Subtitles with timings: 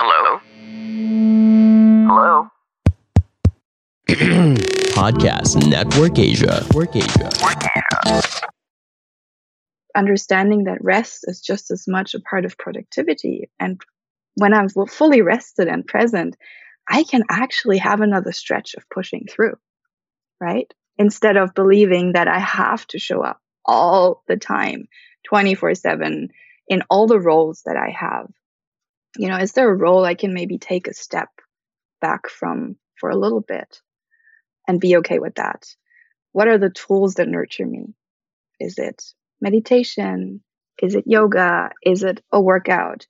[0.00, 0.38] Hello?
[2.06, 2.48] Hello?
[4.94, 6.64] Podcast Network Asia.
[6.64, 8.22] Network Asia.
[9.96, 13.50] Understanding that rest is just as much a part of productivity.
[13.58, 13.80] And
[14.36, 16.36] when I'm fully rested and present,
[16.88, 19.56] I can actually have another stretch of pushing through,
[20.40, 20.72] right?
[20.96, 24.86] Instead of believing that I have to show up all the time,
[25.24, 26.28] 24 7
[26.68, 28.28] in all the roles that I have.
[29.16, 31.28] You know, is there a role I can maybe take a step
[32.00, 33.80] back from for a little bit
[34.66, 35.66] and be okay with that?
[36.32, 37.94] What are the tools that nurture me?
[38.60, 39.02] Is it
[39.40, 40.42] meditation?
[40.82, 41.70] Is it yoga?
[41.82, 43.06] Is it a workout?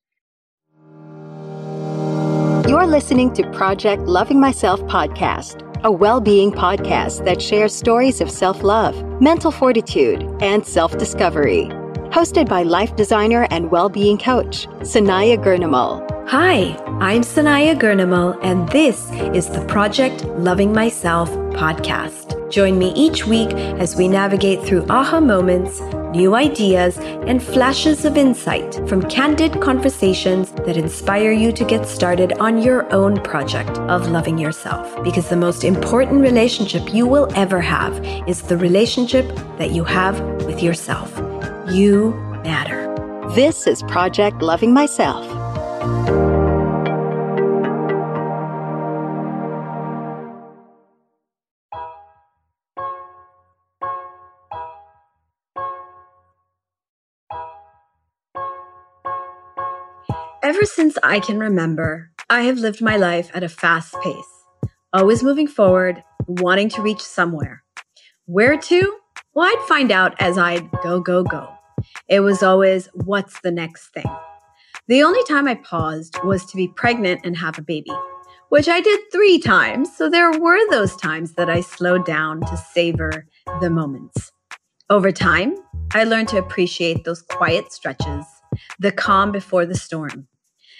[2.68, 8.30] You're listening to Project Loving Myself podcast, a well being podcast that shares stories of
[8.30, 11.70] self love, mental fortitude, and self discovery.
[12.10, 16.02] Hosted by life designer and well being coach, Sanaya Gurnamal.
[16.28, 22.34] Hi, I'm Sanaya Gurnamal, and this is the Project Loving Myself podcast.
[22.50, 25.82] Join me each week as we navigate through aha moments,
[26.16, 32.32] new ideas, and flashes of insight from candid conversations that inspire you to get started
[32.40, 35.04] on your own project of loving yourself.
[35.04, 37.92] Because the most important relationship you will ever have
[38.26, 39.28] is the relationship
[39.58, 41.17] that you have with yourself.
[41.70, 42.12] You
[42.44, 42.94] matter.
[43.34, 45.26] This is Project Loving Myself.
[60.42, 64.24] Ever since I can remember, I have lived my life at a fast pace,
[64.94, 67.62] always moving forward, wanting to reach somewhere.
[68.24, 68.96] Where to?
[69.34, 71.57] Well, I'd find out as I'd go, go, go.
[72.08, 74.10] It was always, what's the next thing?
[74.86, 77.92] The only time I paused was to be pregnant and have a baby,
[78.48, 79.94] which I did three times.
[79.94, 83.26] So there were those times that I slowed down to savor
[83.60, 84.32] the moments.
[84.88, 85.54] Over time,
[85.92, 88.24] I learned to appreciate those quiet stretches,
[88.78, 90.26] the calm before the storm.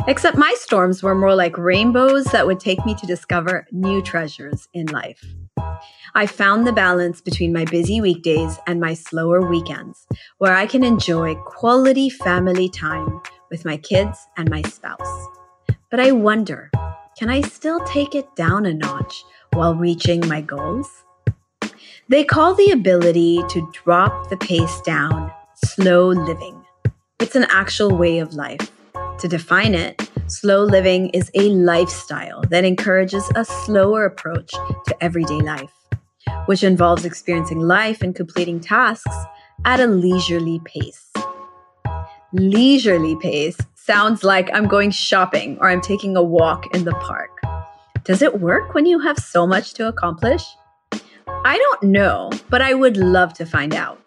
[0.07, 4.67] Except my storms were more like rainbows that would take me to discover new treasures
[4.73, 5.23] in life.
[6.15, 10.07] I found the balance between my busy weekdays and my slower weekends,
[10.39, 13.21] where I can enjoy quality family time
[13.51, 15.27] with my kids and my spouse.
[15.91, 16.71] But I wonder
[17.19, 20.89] can I still take it down a notch while reaching my goals?
[22.09, 25.33] They call the ability to drop the pace down
[25.65, 26.65] slow living.
[27.21, 28.71] It's an actual way of life.
[29.19, 35.41] To define it, slow living is a lifestyle that encourages a slower approach to everyday
[35.41, 35.73] life,
[36.47, 39.17] which involves experiencing life and completing tasks
[39.65, 41.11] at a leisurely pace.
[42.33, 47.31] Leisurely pace sounds like I'm going shopping or I'm taking a walk in the park.
[48.05, 50.45] Does it work when you have so much to accomplish?
[51.27, 53.99] I don't know, but I would love to find out.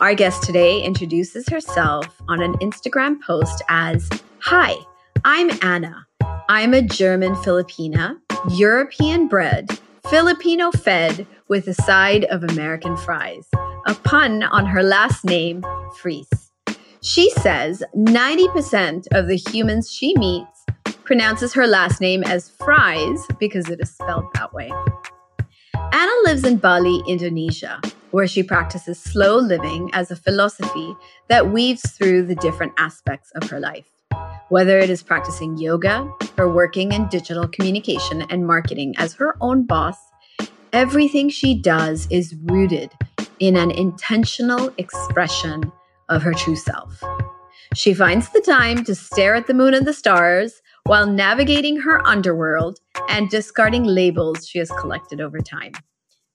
[0.00, 4.08] Our guest today introduces herself on an Instagram post as
[4.42, 4.76] Hi,
[5.24, 6.06] I'm Anna.
[6.48, 8.18] I'm a German Filipina,
[8.50, 13.48] European bred, Filipino fed with a side of American fries,
[13.86, 15.64] a pun on her last name,
[15.96, 16.28] Fries.
[17.00, 20.64] She says 90% of the humans she meets
[21.04, 24.70] pronounces her last name as Fries because it is spelled that way.
[25.74, 27.80] Anna lives in Bali, Indonesia,
[28.12, 30.94] where she practices slow living as a philosophy
[31.28, 33.97] that weaves through the different aspects of her life.
[34.50, 39.66] Whether it is practicing yoga or working in digital communication and marketing as her own
[39.66, 39.96] boss,
[40.72, 42.90] everything she does is rooted
[43.40, 45.70] in an intentional expression
[46.08, 47.02] of her true self.
[47.74, 52.04] She finds the time to stare at the moon and the stars while navigating her
[52.06, 52.78] underworld
[53.10, 55.72] and discarding labels she has collected over time.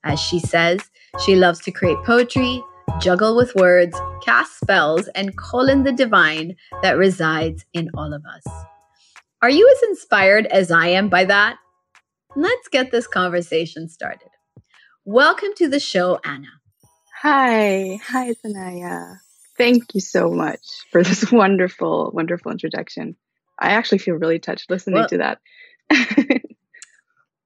[0.04, 0.82] As she says,
[1.26, 2.62] she loves to create poetry,
[3.00, 8.24] juggle with words, cast spells, and call in the divine that resides in all of
[8.26, 8.44] us.
[9.42, 11.58] Are you as inspired as I am by that?
[12.36, 14.30] Let's get this conversation started.
[15.06, 16.48] Welcome to the show, Anna.
[17.22, 18.00] Hi.
[18.08, 19.18] Hi, Sanaya.
[19.58, 23.16] Thank you so much for this wonderful, wonderful introduction.
[23.60, 25.40] I actually feel really touched listening well, to that.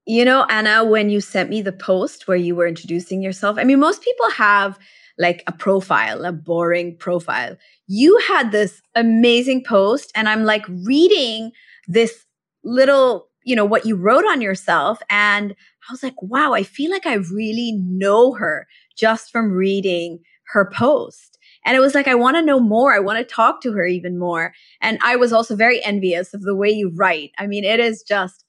[0.05, 3.63] you know, Anna, when you sent me the post where you were introducing yourself, I
[3.63, 4.79] mean, most people have
[5.19, 7.57] like a profile, a boring profile.
[7.87, 11.51] You had this amazing post, and I'm like reading
[11.87, 12.25] this
[12.63, 14.99] little, you know, what you wrote on yourself.
[15.09, 15.55] And
[15.89, 20.19] I was like, wow, I feel like I really know her just from reading
[20.49, 21.37] her post.
[21.65, 22.93] And it was like, I want to know more.
[22.93, 24.53] I want to talk to her even more.
[24.81, 27.31] And I was also very envious of the way you write.
[27.37, 28.45] I mean, it is just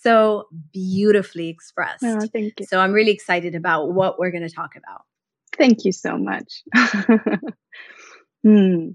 [0.00, 2.04] so beautifully expressed.
[2.04, 2.66] Oh, thank you.
[2.66, 5.02] So I'm really excited about what we're going to talk about.
[5.56, 6.62] Thank you so much.
[8.42, 8.90] hmm.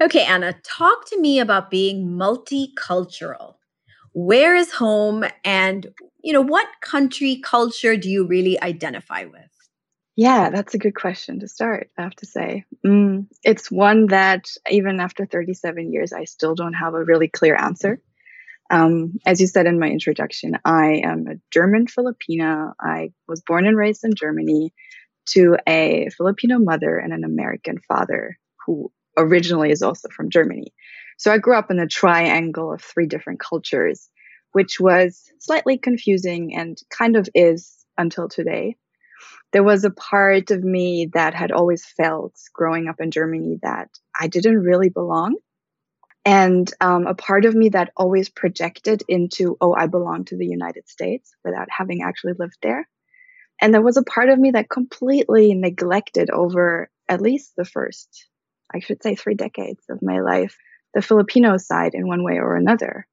[0.00, 3.54] Okay, Anna, talk to me about being multicultural.
[4.12, 5.88] Where is home and
[6.22, 9.40] you know what country culture do you really identify with?
[10.16, 12.64] Yeah, that's a good question to start, I have to say.
[12.86, 17.56] Mm, it's one that even after 37 years, I still don't have a really clear
[17.56, 18.00] answer.
[18.70, 22.72] Um, as you said in my introduction, I am a German Filipina.
[22.80, 24.72] I was born and raised in Germany
[25.26, 30.72] to a Filipino mother and an American father who originally is also from Germany.
[31.18, 34.08] So I grew up in a triangle of three different cultures,
[34.52, 38.76] which was slightly confusing and kind of is until today.
[39.52, 43.88] There was a part of me that had always felt growing up in Germany that
[44.18, 45.36] I didn't really belong.
[46.24, 50.46] And um, a part of me that always projected into, oh, I belong to the
[50.46, 52.88] United States without having actually lived there.
[53.60, 58.26] And there was a part of me that completely neglected over at least the first,
[58.74, 60.56] I should say, three decades of my life,
[60.94, 63.06] the Filipino side in one way or another,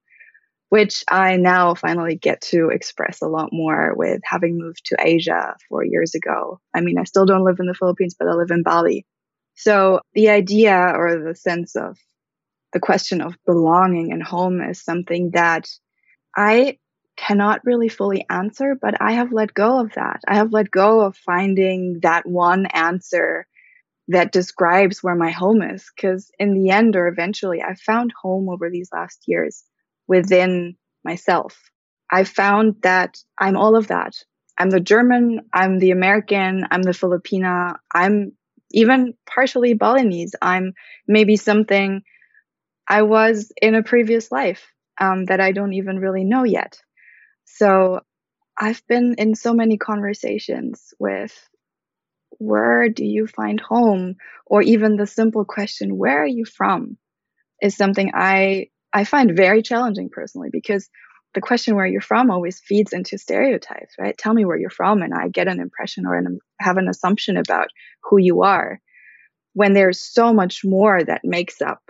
[0.69, 5.55] which I now finally get to express a lot more with having moved to Asia
[5.69, 6.59] four years ago.
[6.73, 9.05] I mean, I still don't live in the Philippines, but I live in Bali.
[9.55, 11.97] So the idea or the sense of
[12.73, 15.67] the question of belonging and home is something that
[16.35, 16.77] I
[17.21, 20.21] cannot really fully answer, but I have let go of that.
[20.27, 23.45] I have let go of finding that one answer
[24.07, 25.89] that describes where my home is.
[25.95, 29.63] Because in the end, or eventually, I found home over these last years
[30.07, 31.59] within myself.
[32.11, 34.15] I found that I'm all of that.
[34.57, 38.33] I'm the German, I'm the American, I'm the Filipina, I'm
[38.71, 40.35] even partially Balinese.
[40.41, 40.73] I'm
[41.07, 42.01] maybe something
[42.87, 44.67] I was in a previous life
[44.99, 46.81] um, that I don't even really know yet.
[47.55, 48.01] So
[48.57, 51.37] I've been in so many conversations with
[52.37, 54.15] where do you find home?
[54.45, 56.97] Or even the simple question where are you from?
[57.61, 60.89] is something I I find very challenging personally because
[61.33, 62.29] the question where you're from?
[62.29, 64.17] always feeds into stereotypes, right?
[64.17, 67.37] Tell me where you're from and I get an impression or an, have an assumption
[67.37, 67.69] about
[68.03, 68.81] who you are
[69.53, 71.81] when there's so much more that makes up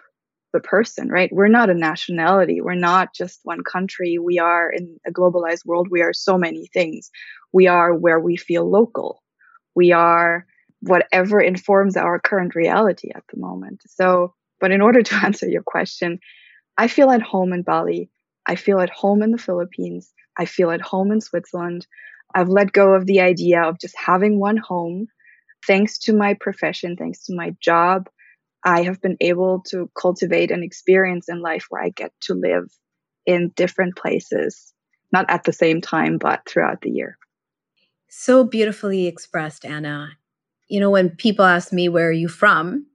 [0.53, 1.31] the person, right?
[1.31, 2.62] We're not a nationality.
[2.62, 4.18] We're not just one country.
[4.18, 5.88] We are in a globalized world.
[5.89, 7.09] We are so many things.
[7.53, 9.21] We are where we feel local.
[9.75, 10.45] We are
[10.81, 13.81] whatever informs our current reality at the moment.
[13.88, 16.19] So, but in order to answer your question,
[16.77, 18.09] I feel at home in Bali.
[18.45, 20.12] I feel at home in the Philippines.
[20.38, 21.86] I feel at home in Switzerland.
[22.33, 25.07] I've let go of the idea of just having one home.
[25.68, 28.09] Thanks to my profession, thanks to my job,
[28.63, 32.71] I have been able to cultivate an experience in life where I get to live
[33.25, 34.74] in different places,
[35.12, 37.17] not at the same time, but throughout the year.
[38.09, 40.09] So beautifully expressed, Anna.
[40.67, 42.86] You know, when people ask me, where are you from?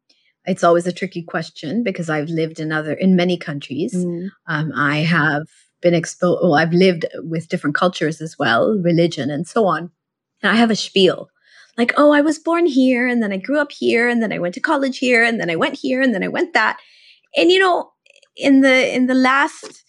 [0.45, 3.95] It's always a tricky question because I've lived in other, in many countries.
[3.95, 4.29] Mm.
[4.47, 5.47] Um, I have
[5.83, 9.91] been exposed, well, I've lived with different cultures as well, religion and so on.
[10.43, 11.29] And I have a spiel
[11.77, 14.39] like, oh, I was born here and then I grew up here and then I
[14.39, 16.79] went to college here and then I went here and then I went that.
[17.37, 17.91] And you know,
[18.37, 19.85] in the in the last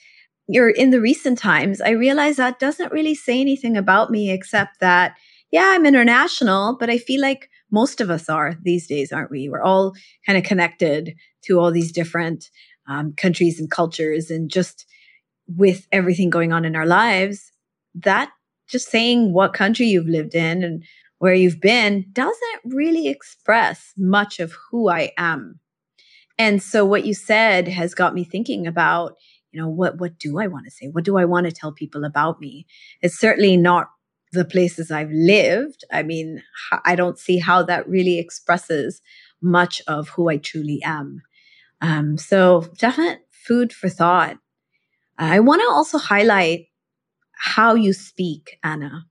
[0.55, 4.79] or in the recent times, I realized that doesn't really say anything about me except
[4.79, 5.15] that
[5.51, 9.47] yeah, I'm international, but I feel like most of us are these days, aren't we?
[9.49, 9.93] We're all
[10.25, 11.13] kind of connected
[11.45, 12.49] to all these different
[12.89, 14.85] um, countries and cultures, and just
[15.47, 17.51] with everything going on in our lives,
[17.95, 18.29] that
[18.67, 20.83] just saying what country you've lived in and
[21.19, 25.59] where you've been doesn't really express much of who I am.
[26.37, 29.15] And so what you said has got me thinking about,
[29.51, 30.87] you know, what what do I want to say?
[30.87, 32.67] What do I want to tell people about me?
[33.01, 33.87] It's certainly not
[34.33, 35.83] the places I've lived.
[35.91, 36.43] I mean,
[36.85, 39.01] I don't see how that really expresses
[39.41, 41.21] much of who I truly am.
[41.81, 44.37] Um, so definite food for thought.
[45.17, 46.67] I want to also highlight
[47.31, 49.05] how you speak, Anna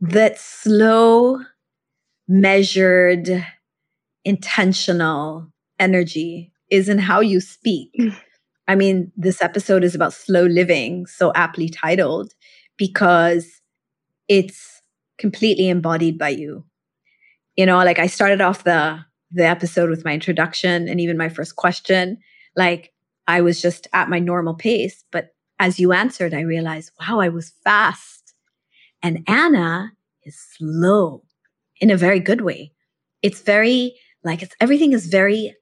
[0.00, 1.40] that slow,
[2.28, 3.28] measured,
[4.24, 7.90] intentional energy is in how you speak.
[7.98, 8.16] Mm.
[8.66, 12.32] I mean, this episode is about slow living, so aptly titled,
[12.78, 13.60] because
[14.28, 14.80] it's
[15.18, 16.64] completely embodied by you.
[17.56, 21.28] You know, like I started off the the episode with my introduction and even my
[21.28, 22.18] first question,
[22.56, 22.92] like
[23.26, 27.28] I was just at my normal pace, but as you answered, I realized, wow, I
[27.28, 28.23] was fast.
[29.04, 29.92] And Anna
[30.24, 31.24] is slow
[31.78, 32.72] in a very good way.
[33.22, 33.94] It's very
[34.24, 35.54] like it's everything is very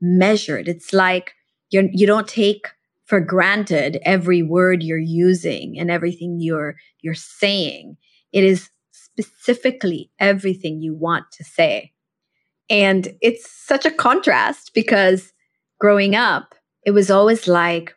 [0.00, 0.66] measured.
[0.66, 1.34] It's like
[1.70, 2.68] you're you don't take
[3.04, 7.98] for granted every word you're using and everything you're you're saying.
[8.32, 11.92] It is specifically everything you want to say.
[12.70, 15.34] And it's such a contrast because
[15.78, 16.54] growing up,
[16.86, 17.94] it was always like,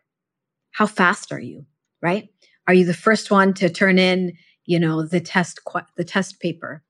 [0.72, 1.65] how fast are you?
[2.01, 2.27] Right?
[2.68, 4.34] Are you the first one to turn in,
[4.70, 5.60] you know, the test,
[5.98, 6.84] the test paper?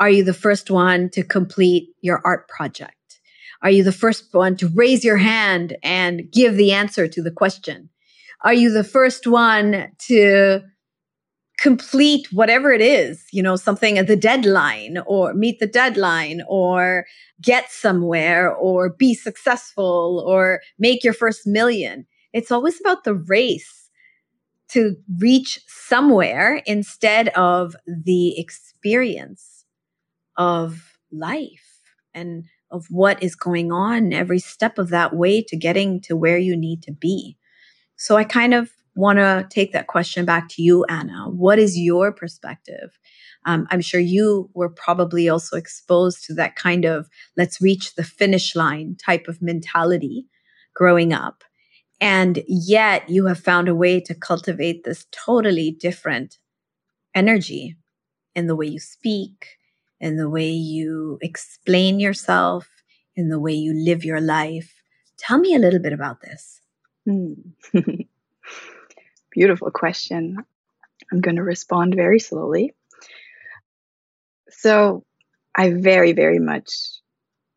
[0.00, 3.20] Are you the first one to complete your art project?
[3.62, 7.30] Are you the first one to raise your hand and give the answer to the
[7.30, 7.88] question?
[8.42, 10.62] Are you the first one to
[11.56, 17.06] complete whatever it is, you know, something at the deadline or meet the deadline or
[17.40, 22.06] get somewhere or be successful or make your first million?
[22.32, 23.79] It's always about the race
[24.72, 29.64] to reach somewhere instead of the experience
[30.36, 31.80] of life
[32.14, 36.38] and of what is going on every step of that way to getting to where
[36.38, 37.36] you need to be.
[37.96, 41.28] So I kind of want to take that question back to you, Anna.
[41.28, 42.98] What is your perspective?
[43.46, 48.04] Um, I'm sure you were probably also exposed to that kind of let's reach the
[48.04, 50.26] finish line type of mentality
[50.74, 51.44] growing up.
[52.00, 56.38] And yet you have found a way to cultivate this totally different
[57.14, 57.76] energy
[58.34, 59.58] in the way you speak,
[60.00, 62.68] in the way you explain yourself,
[63.16, 64.82] in the way you live your life.
[65.18, 66.60] Tell me a little bit about this.
[67.06, 67.34] Hmm.
[69.30, 70.38] Beautiful question.
[71.12, 72.72] I'm going to respond very slowly.
[74.48, 75.04] So,
[75.54, 76.70] I very, very much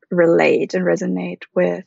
[0.09, 1.85] relate and resonate with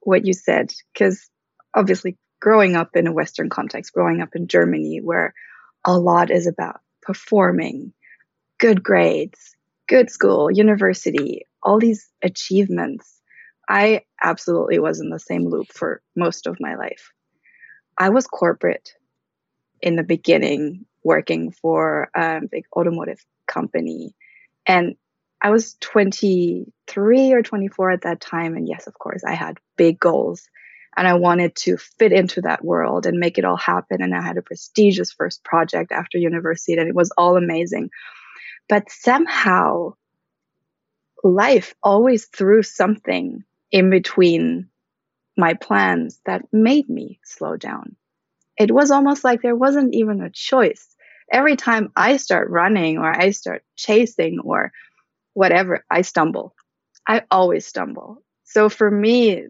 [0.00, 1.28] what you said because
[1.74, 5.34] obviously, growing up in a Western context, growing up in Germany, where
[5.84, 7.92] a lot is about performing,
[8.58, 9.56] good grades,
[9.88, 13.20] good school, university, all these achievements.
[13.68, 17.12] I absolutely was in the same loop for most of my life.
[17.98, 18.94] I was corporate
[19.80, 24.14] in the beginning, working for a big automotive company.
[24.66, 24.96] And
[25.42, 28.54] I was 23 or 24 at that time.
[28.54, 30.48] And yes, of course, I had big goals
[30.96, 34.02] and I wanted to fit into that world and make it all happen.
[34.02, 37.90] And I had a prestigious first project after university, and it was all amazing.
[38.68, 39.94] But somehow
[41.24, 44.68] life always threw something in between
[45.36, 47.96] my plans that made me slow down.
[48.58, 50.94] It was almost like there wasn't even a choice.
[51.32, 54.72] Every time I start running or I start chasing or
[55.32, 56.54] whatever, I stumble.
[57.08, 58.22] I always stumble.
[58.44, 59.46] So for me,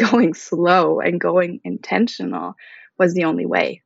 [0.00, 2.54] going slow and going intentional
[2.98, 3.82] was the only way.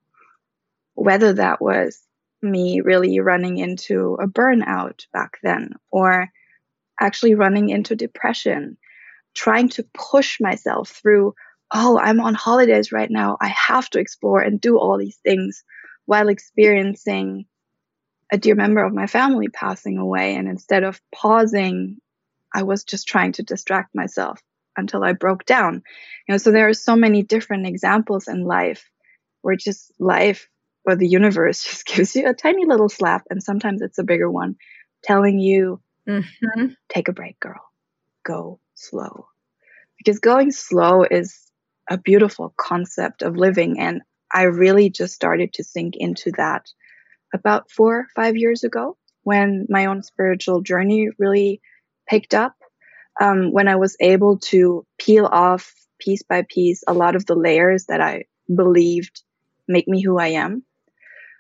[0.95, 2.01] Whether that was
[2.43, 6.31] me really running into a burnout back then or
[7.01, 8.77] actually running into depression,
[9.35, 11.35] trying to push myself through,
[11.73, 13.37] oh, I'm on holidays right now.
[13.41, 15.65] I have to explore and do all these things
[16.07, 17.47] while experiencing
[18.31, 20.37] a dear member of my family passing away.
[20.37, 21.99] And instead of pausing,
[22.55, 24.41] I was just trying to distract myself
[24.77, 25.83] until I broke down.
[26.27, 28.91] You know, so there are so many different examples in life
[29.43, 30.49] where just life
[30.85, 34.31] or the universe just gives you a tiny little slap, and sometimes it's a bigger
[34.31, 34.57] one,
[35.03, 36.67] telling you, mm-hmm.
[36.89, 37.63] take a break, girl.
[38.25, 39.27] Go slow.
[39.99, 41.45] Because going slow is
[41.89, 43.79] a beautiful concept of living.
[43.79, 44.03] And
[44.33, 46.67] I really just started to sink into that
[47.33, 51.61] about four, five years ago when my own spiritual journey really
[52.09, 52.55] picked up.
[53.21, 57.37] Um, when I was able to peel off piece by piece a lot of the
[57.37, 59.23] layers that I believed
[59.69, 60.65] make me who I am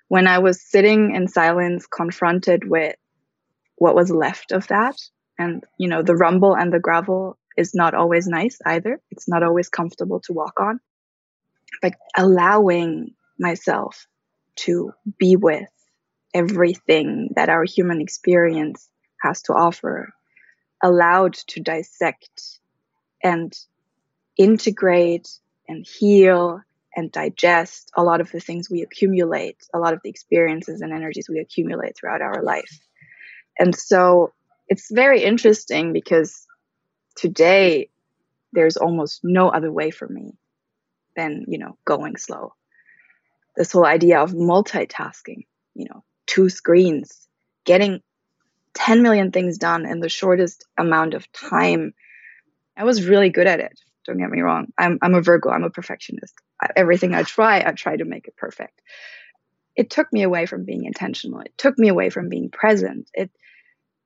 [0.08, 2.96] when I was sitting in silence, confronted with
[3.76, 4.96] what was left of that,
[5.38, 9.00] and you know, the rumble and the gravel is not always nice either.
[9.10, 10.80] It's not always comfortable to walk on.
[11.82, 14.06] But allowing myself
[14.56, 15.68] to be with
[16.32, 18.88] everything that our human experience
[19.20, 20.12] has to offer,
[20.84, 22.60] allowed to dissect
[23.22, 23.58] and
[24.36, 25.28] integrate
[25.66, 26.60] and heal
[26.94, 30.92] and digest a lot of the things we accumulate, a lot of the experiences and
[30.92, 32.78] energies we accumulate throughout our life.
[33.58, 34.34] And so
[34.68, 36.46] it's very interesting because
[37.16, 37.88] today
[38.52, 40.36] there's almost no other way for me
[41.16, 42.52] than, you know, going slow.
[43.56, 47.26] This whole idea of multitasking, you know, two screens,
[47.64, 48.02] getting
[48.74, 51.94] 10 million things done in the shortest amount of time.
[52.76, 53.78] I was really good at it.
[54.04, 54.66] Don't get me wrong.
[54.76, 55.50] I'm, I'm a Virgo.
[55.50, 56.34] I'm a perfectionist.
[56.76, 58.80] Everything I try, I try to make it perfect.
[59.76, 61.40] It took me away from being intentional.
[61.40, 63.08] It took me away from being present.
[63.14, 63.30] It,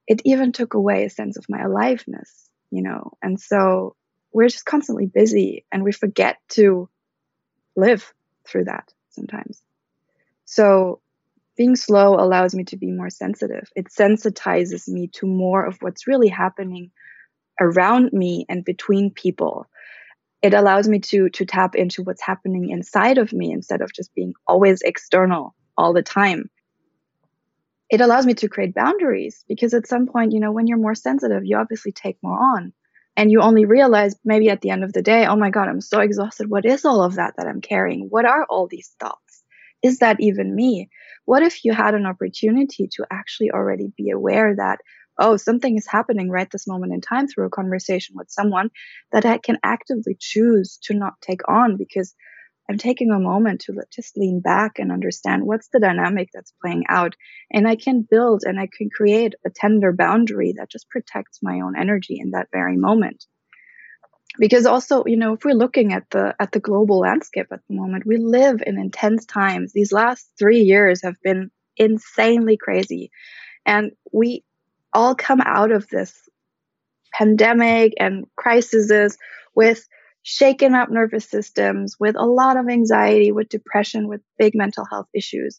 [0.06, 3.12] it even took away a sense of my aliveness, you know?
[3.22, 3.96] And so
[4.32, 6.88] we're just constantly busy and we forget to
[7.76, 8.12] live
[8.46, 9.62] through that sometimes.
[10.44, 11.00] So
[11.58, 13.68] being slow allows me to be more sensitive.
[13.76, 16.92] It sensitizes me to more of what's really happening
[17.60, 19.66] around me and between people.
[20.40, 24.14] It allows me to to tap into what's happening inside of me instead of just
[24.14, 26.48] being always external all the time.
[27.90, 30.94] It allows me to create boundaries because at some point, you know, when you're more
[30.94, 32.72] sensitive, you obviously take more on
[33.16, 35.80] and you only realize maybe at the end of the day, oh my God, I'm
[35.80, 36.48] so exhausted.
[36.48, 38.06] What is all of that that I'm carrying?
[38.10, 39.27] What are all these thoughts?
[39.82, 40.88] Is that even me?
[41.25, 44.80] What if you had an opportunity to actually already be aware that,
[45.18, 48.70] oh, something is happening right this moment in time through a conversation with someone
[49.12, 52.14] that I can actively choose to not take on because
[52.70, 56.85] I'm taking a moment to just lean back and understand what's the dynamic that's playing
[56.88, 57.14] out.
[57.50, 61.61] And I can build and I can create a tender boundary that just protects my
[61.61, 63.25] own energy in that very moment
[64.38, 67.75] because also you know if we're looking at the at the global landscape at the
[67.75, 69.73] moment we live in intense times.
[69.73, 73.11] These last 3 years have been insanely crazy.
[73.64, 74.44] And we
[74.92, 76.28] all come out of this
[77.12, 79.16] pandemic and crises
[79.54, 79.87] with
[80.23, 85.06] shaken up nervous systems with a lot of anxiety with depression with big mental health
[85.14, 85.58] issues.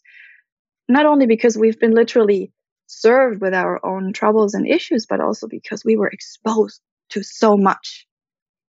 [0.88, 2.52] Not only because we've been literally
[2.86, 7.56] served with our own troubles and issues but also because we were exposed to so
[7.56, 8.06] much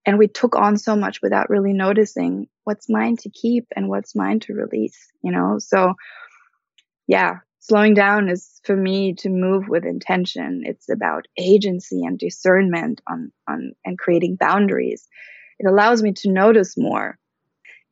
[0.09, 4.15] and we took on so much without really noticing what's mine to keep and what's
[4.15, 5.57] mine to release you know?
[5.59, 5.93] So
[7.07, 10.63] yeah slowing down is for me to move with intention.
[10.65, 15.07] It's about agency and discernment on on and creating boundaries.
[15.59, 17.17] It allows me to notice more.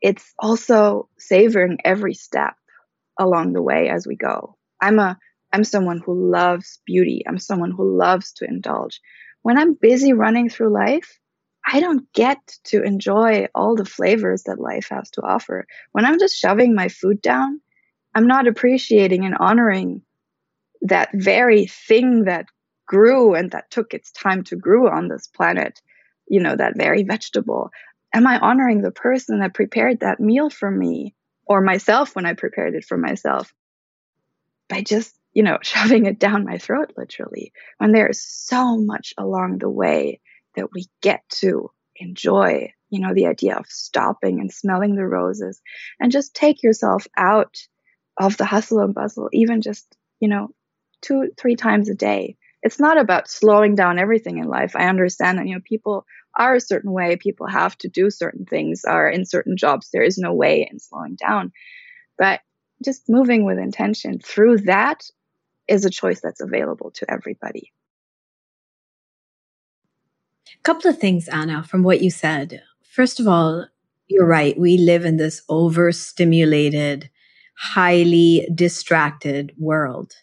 [0.01, 2.55] It's also savoring every step
[3.19, 4.55] along the way as we go.
[4.81, 5.17] I'm a
[5.53, 7.23] i'm someone who loves beauty.
[7.27, 8.99] I'm someone who loves to indulge.
[9.43, 11.19] When i'm busy running through life
[11.69, 15.67] I don't get to enjoy all the flavors that life has to offer.
[15.91, 17.59] When I'm just shoving my food down,
[18.15, 20.01] I'm not appreciating and honoring
[20.81, 22.45] that very thing that
[22.85, 25.81] grew and that took its time to grow on this planet,
[26.29, 27.69] you know, that very vegetable.
[28.13, 31.13] Am I honoring the person that prepared that meal for me
[31.45, 33.53] or myself when I prepared it for myself?
[34.69, 39.57] By just, you know, shoving it down my throat, literally, when there's so much along
[39.57, 40.21] the way
[40.57, 45.61] that we get to enjoy you know the idea of stopping and smelling the roses
[45.99, 47.57] and just take yourself out
[48.17, 50.49] of the hustle and bustle even just you know
[51.01, 52.37] two three times a day.
[52.63, 54.75] It's not about slowing down everything in life.
[54.75, 57.15] I understand that you know people are a certain way.
[57.15, 59.89] People have to do certain things are in certain jobs.
[59.91, 61.51] There is no way in slowing down.
[62.17, 62.41] But
[62.83, 65.03] just moving with intention through that
[65.67, 67.71] is a choice that's available to everybody
[70.55, 72.61] a couple of things, Anna, from what you said.
[72.83, 73.67] First of all,
[74.07, 74.57] you're right.
[74.57, 77.09] We live in this overstimulated,
[77.57, 80.13] highly distracted world.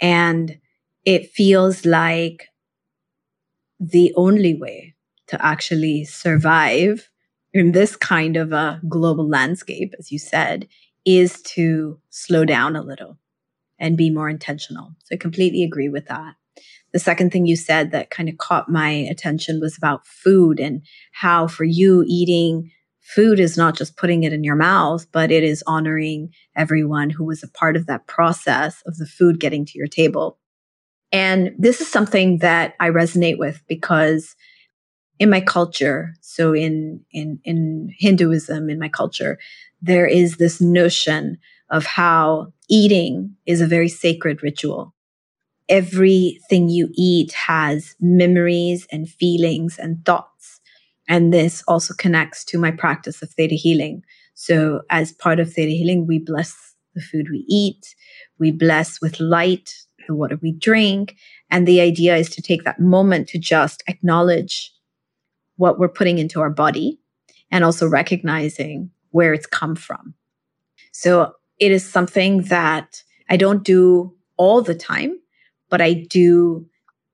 [0.00, 0.58] And
[1.04, 2.48] it feels like
[3.78, 4.94] the only way
[5.28, 7.10] to actually survive
[7.52, 10.68] in this kind of a global landscape, as you said,
[11.04, 13.18] is to slow down a little
[13.78, 14.94] and be more intentional.
[15.04, 16.34] So I completely agree with that.
[16.96, 20.80] The second thing you said that kind of caught my attention was about food and
[21.12, 22.70] how for you eating
[23.02, 27.22] food is not just putting it in your mouth, but it is honoring everyone who
[27.22, 30.38] was a part of that process of the food getting to your table.
[31.12, 34.34] And this is something that I resonate with because
[35.18, 39.38] in my culture, so in, in, in Hinduism, in my culture,
[39.82, 41.36] there is this notion
[41.68, 44.94] of how eating is a very sacred ritual
[45.68, 50.60] everything you eat has memories and feelings and thoughts.
[51.08, 54.02] And this also connects to my practice of theta healing.
[54.34, 57.94] So, as part of theta healing, we bless the food we eat,
[58.38, 59.74] we bless with light
[60.06, 61.16] the water we drink.
[61.50, 64.72] And the idea is to take that moment to just acknowledge
[65.56, 67.00] what we're putting into our body
[67.50, 70.14] and also recognizing where it's come from.
[70.92, 75.18] So, it is something that I don't do all the time
[75.76, 76.64] but I do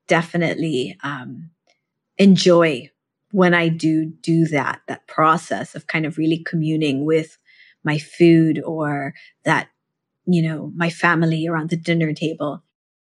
[0.07, 1.51] definitely um,
[2.16, 2.90] enjoy
[3.33, 7.38] when I do do that, that process of kind of really communing with
[7.83, 9.66] my food or that,
[10.27, 12.62] you know, my family around the dinner table.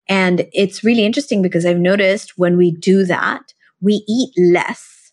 [0.08, 5.12] And it's really interesting because I've noticed when we do that, we eat less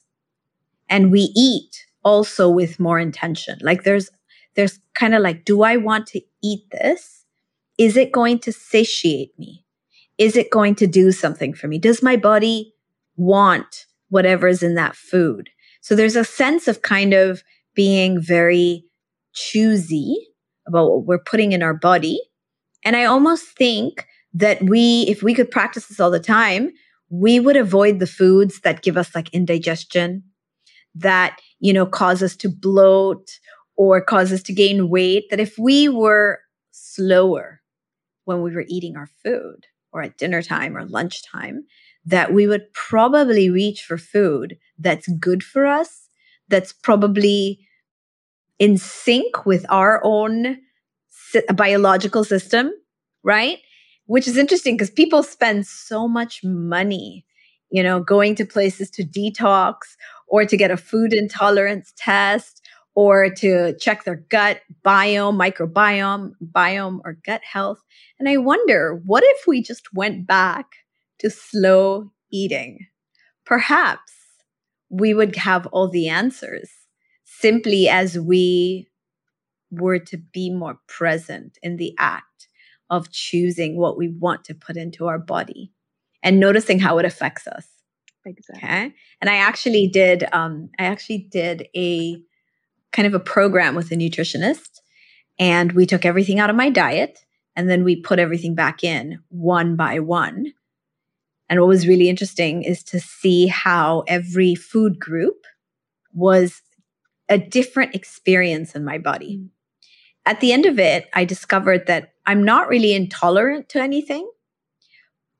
[0.89, 3.60] and we eat also with more intention.
[3.62, 4.10] Like there's,
[4.56, 7.25] there's kind of like, do I want to eat this?
[7.77, 9.65] Is it going to satiate me?
[10.21, 11.79] Is it going to do something for me?
[11.79, 12.75] Does my body
[13.15, 15.49] want whatever is in that food?
[15.81, 17.41] So there's a sense of kind of
[17.73, 18.86] being very
[19.34, 20.27] choosy
[20.67, 22.21] about what we're putting in our body.
[22.86, 24.05] And I almost think
[24.36, 26.69] that we, if we could practice this all the time,
[27.10, 30.21] we would avoid the foods that give us like indigestion,
[30.93, 33.27] that, you know, cause us to bloat
[33.75, 35.31] or cause us to gain weight.
[35.31, 37.62] That if we were slower
[38.25, 41.65] when we were eating our food or at dinner time or lunchtime,
[42.06, 46.10] that we would probably reach for food that's good for us,
[46.47, 47.67] that's probably
[48.60, 50.58] in sync with our own
[51.56, 52.71] biological system,
[53.23, 53.60] right?
[54.06, 57.25] Which is interesting because people spend so much money,
[57.71, 59.75] you know, going to places to detox
[60.27, 62.61] or to get a food intolerance test
[62.93, 67.80] or to check their gut biome, microbiome, biome, or gut health.
[68.19, 70.67] And I wonder, what if we just went back
[71.19, 72.88] to slow eating?
[73.45, 74.12] Perhaps
[74.89, 76.69] we would have all the answers
[77.23, 78.89] simply as we
[79.71, 82.49] were to be more present in the act
[82.89, 85.71] of choosing what we want to put into our body
[86.21, 87.65] and noticing how it affects us.
[88.25, 88.67] Exactly.
[88.69, 88.93] Okay.
[89.21, 92.21] And I actually did, um, I actually did a
[92.91, 94.82] kind of a program with a nutritionist
[95.39, 97.19] and we took everything out of my diet
[97.56, 100.54] and then we put everything back in one by one.
[101.49, 105.45] And what was really interesting is to see how every food group
[106.13, 106.62] was
[107.27, 109.38] a different experience in my body.
[109.38, 109.49] Mm.
[110.25, 114.30] At the end of it, I discovered that I'm not really intolerant to anything,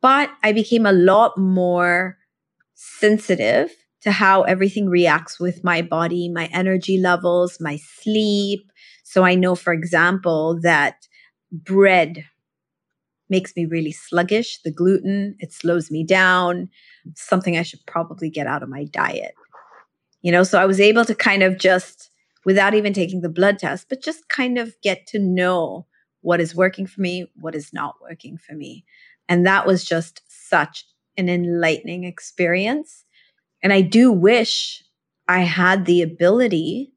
[0.02, 2.18] but I became a lot more
[2.74, 8.72] sensitive to how everything reacts with my body, my energy levels, my sleep.
[9.04, 11.08] So I know, for example, that
[11.52, 12.26] bread
[13.30, 14.62] makes me really sluggish.
[14.64, 16.70] The gluten, it slows me down.
[17.16, 19.34] Something I should probably get out of my diet.
[20.22, 22.10] You know, so I was able to kind of just,
[22.46, 25.88] without even taking the blood test, but just kind of get to know
[26.22, 28.86] what is working for me, what is not working for me.
[29.28, 30.86] And that was just such
[31.18, 33.06] an enlightening experience.
[33.64, 34.84] And I do wish
[35.28, 36.94] I had the ability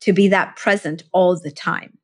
[0.00, 1.98] to be that present all the time.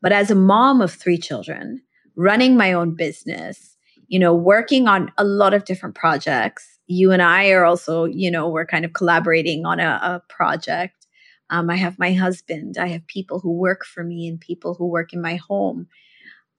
[0.00, 1.82] But as a mom of three children,
[2.16, 7.22] running my own business, you know, working on a lot of different projects, you and
[7.22, 11.06] I are also, you know, we're kind of collaborating on a, a project.
[11.50, 14.86] Um, I have my husband, I have people who work for me and people who
[14.86, 15.88] work in my home.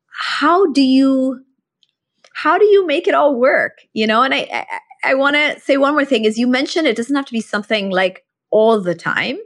[0.10, 1.42] How do you
[2.34, 3.78] how do you make it all work?
[3.94, 6.88] You know, and I I, I want to say one more thing is you mentioned
[6.88, 9.38] it doesn't have to be something like all the time,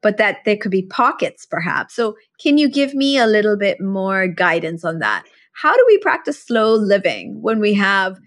[0.00, 1.94] but that there could be pockets perhaps.
[1.94, 5.24] So can you give me a little bit more guidance on that?
[5.54, 8.18] How do we practice slow living when we have,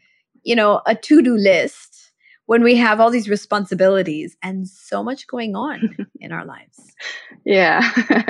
[0.43, 1.94] you know, a to-do list
[2.45, 6.93] when we have all these responsibilities and so much going on in our lives.
[7.43, 7.81] Yeah,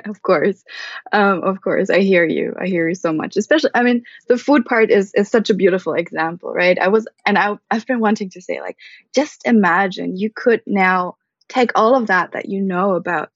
[0.06, 0.64] of course.
[1.12, 1.90] Um, of course.
[1.90, 2.54] I hear you.
[2.60, 3.38] I hear you so much.
[3.38, 6.78] Especially, I mean, the food part is, is such a beautiful example, right?
[6.80, 8.78] I was, and I, I've been wanting to say, like,
[9.14, 11.16] just imagine you could now
[11.50, 13.32] take all of that that you know about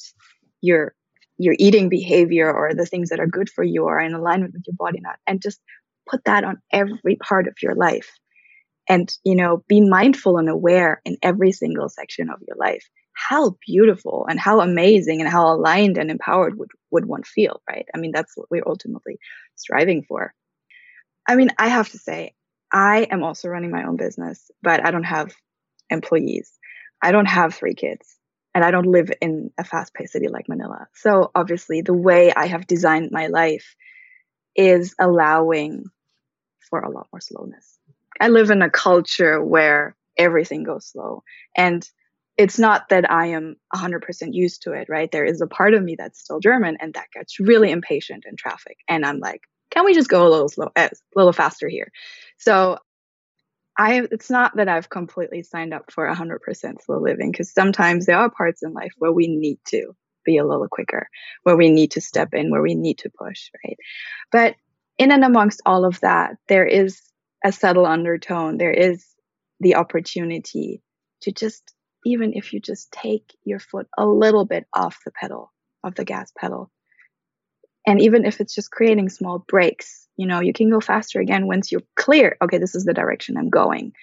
[0.61, 0.93] your
[1.37, 4.63] your eating behavior or the things that are good for you or in alignment with
[4.67, 5.61] your body not and just
[6.09, 8.11] put that on every part of your life
[8.89, 12.86] and you know be mindful and aware in every single section of your life.
[13.13, 17.86] How beautiful and how amazing and how aligned and empowered would, would one feel right?
[17.93, 19.19] I mean that's what we're ultimately
[19.56, 20.34] striving for.
[21.28, 22.34] I mean i have to say
[22.73, 25.34] i am also running my own business but i don't have
[25.89, 26.52] employees.
[27.02, 28.17] I don't have three kids
[28.54, 30.88] and i don't live in a fast-paced city like manila.
[30.93, 33.75] So obviously the way i have designed my life
[34.56, 35.86] is allowing
[36.69, 37.78] for a lot more slowness
[38.19, 41.23] I live in a culture where everything goes slow.
[41.55, 41.88] And
[42.38, 44.01] it's not that I am 100%
[44.32, 45.12] used to it, right?
[45.12, 48.36] There is a part of me that's still German and that gets really impatient in
[48.38, 48.77] traffic.
[48.88, 51.91] And I'm like, can we just go a little slow, eh, a little faster here?
[52.38, 52.77] So
[53.77, 58.17] I, it's not that I've completely signed up for 100% slow living because sometimes there
[58.17, 59.93] are parts in life where we need to
[60.25, 61.08] be a little quicker,
[61.43, 63.77] where we need to step in, where we need to push, right?
[64.32, 64.55] But
[64.97, 67.01] in and amongst all of that, there is
[67.43, 68.58] a subtle undertone.
[68.58, 69.06] There is
[69.60, 70.82] the opportunity
[71.21, 71.73] to just
[72.06, 75.52] even if you just take your foot a little bit off the pedal,
[75.84, 76.71] of the gas pedal.
[77.86, 81.47] And even if it's just creating small breaks, you know, you can go faster again
[81.47, 82.38] once you're clear.
[82.41, 83.93] Okay, this is the direction I'm going.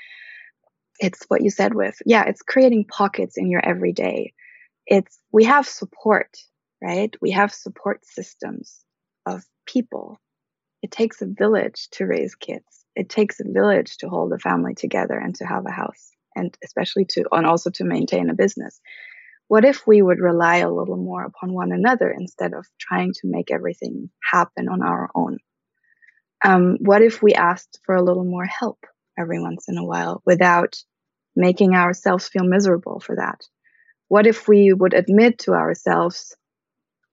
[0.98, 4.32] It's what you said with, yeah, it's creating pockets in your everyday.
[4.86, 6.38] It's, we have support,
[6.82, 7.14] right?
[7.20, 8.82] We have support systems
[9.26, 10.18] of people.
[10.82, 12.85] It takes a village to raise kids.
[12.96, 16.56] It takes a village to hold a family together and to have a house and
[16.64, 18.80] especially to, and also to maintain a business.
[19.48, 23.20] What if we would rely a little more upon one another instead of trying to
[23.28, 25.38] make everything happen on our own?
[26.44, 28.78] Um, what if we asked for a little more help
[29.18, 30.76] every once in a while without
[31.34, 33.40] making ourselves feel miserable for that?
[34.08, 36.36] What if we would admit to ourselves,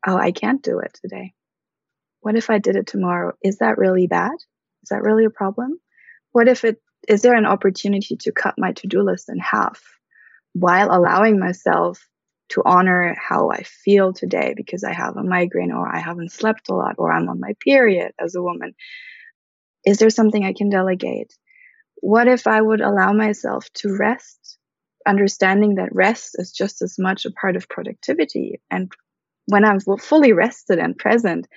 [0.05, 1.33] oh, I can't do it today?
[2.21, 3.33] What if I did it tomorrow?
[3.43, 4.35] Is that really bad?
[4.83, 5.79] Is that really a problem?
[6.31, 9.81] What if it is there an opportunity to cut my to-do list in half
[10.53, 12.07] while allowing myself
[12.49, 16.69] to honor how I feel today because I have a migraine or I haven't slept
[16.69, 18.73] a lot or I'm on my period as a woman?
[19.85, 21.33] Is there something I can delegate?
[21.95, 24.57] What if I would allow myself to rest,
[25.07, 28.61] understanding that rest is just as much a part of productivity?
[28.69, 28.91] And
[29.47, 31.47] when I'm fully rested and present,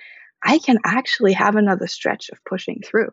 [0.43, 3.11] I can actually have another stretch of pushing through,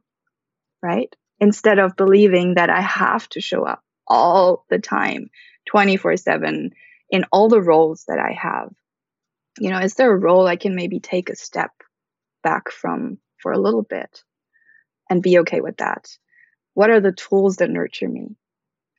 [0.82, 1.14] right?
[1.40, 5.30] Instead of believing that I have to show up all the time,
[5.66, 6.70] 24 7
[7.10, 8.70] in all the roles that I have.
[9.58, 11.70] You know, is there a role I can maybe take a step
[12.42, 14.22] back from for a little bit
[15.08, 16.08] and be okay with that?
[16.74, 18.37] What are the tools that nurture me?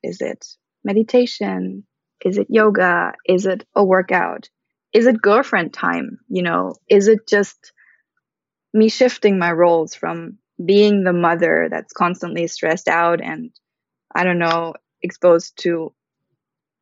[0.01, 0.45] Is it
[0.83, 1.85] meditation?
[2.23, 3.13] Is it yoga?
[3.27, 4.49] Is it a workout?
[4.93, 6.19] Is it girlfriend time?
[6.29, 7.73] You know, is it just
[8.75, 13.51] me shifting my roles from being the mother that's constantly stressed out and
[14.13, 15.93] I don't know, exposed to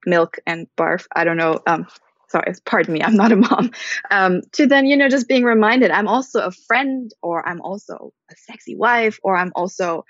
[0.05, 1.05] milk and barf.
[1.15, 1.59] I don't know.
[1.65, 1.87] Um,
[2.29, 3.71] sorry, pardon me, I'm not a mom.
[4.11, 8.11] Um, to then, you know, just being reminded I'm also a friend or I'm also
[8.31, 10.05] a sexy wife or I'm also,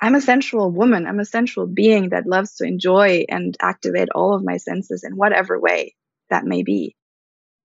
[0.00, 1.06] I'm a sensual woman.
[1.06, 5.16] I'm a sensual being that loves to enjoy and activate all of my senses in
[5.16, 5.94] whatever way
[6.30, 6.96] that may be.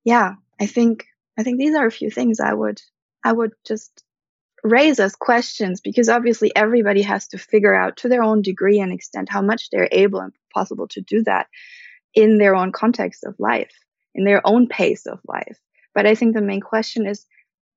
[0.03, 1.05] Yeah, I think,
[1.37, 2.81] I think these are a few things I would,
[3.23, 4.03] I would just
[4.63, 8.93] raise as questions because obviously everybody has to figure out to their own degree and
[8.93, 11.47] extent how much they're able and possible to do that
[12.13, 13.73] in their own context of life,
[14.13, 15.59] in their own pace of life.
[15.93, 17.25] But I think the main question is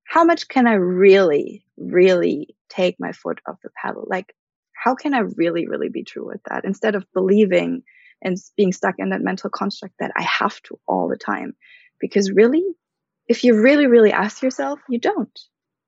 [0.04, 4.04] how much can I really, really take my foot off the pedal?
[4.06, 4.34] Like,
[4.72, 7.82] how can I really, really be true with that instead of believing
[8.22, 11.54] and being stuck in that mental construct that I have to all the time?
[11.98, 12.64] Because really,
[13.26, 15.38] if you really, really ask yourself, you don't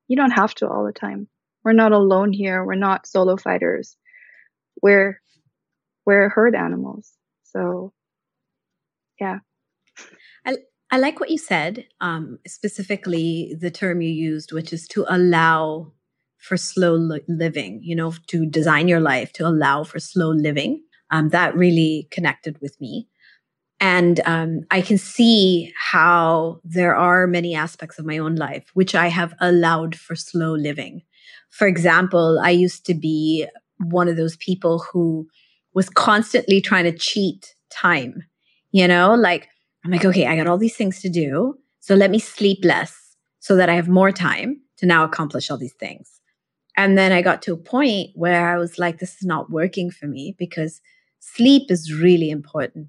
[0.09, 1.29] you don't have to all the time.
[1.64, 2.64] We're not alone here.
[2.64, 3.96] We're not solo fighters.
[4.83, 5.20] We're
[6.05, 7.12] we're herd animals.
[7.44, 7.92] So
[9.20, 9.38] yeah.
[10.44, 10.57] I
[10.90, 15.92] I like what you said, um, specifically the term you used, which is to allow
[16.38, 20.83] for slow li- living, you know, to design your life to allow for slow living.
[21.11, 23.09] Um, that really connected with me.
[23.81, 28.95] And um, I can see how there are many aspects of my own life which
[28.95, 31.03] I have allowed for slow living.
[31.51, 33.47] For example, I used to be
[33.79, 35.29] one of those people who
[35.75, 38.25] was constantly trying to cheat time.
[38.73, 39.49] You know, like,
[39.85, 41.59] I'm like, okay, I got all these things to do.
[41.81, 45.59] So let me sleep less so that I have more time to now accomplish all
[45.59, 46.21] these things.
[46.77, 49.91] And then I got to a point where I was like, this is not working
[49.91, 50.81] for me because
[51.21, 52.89] sleep is really important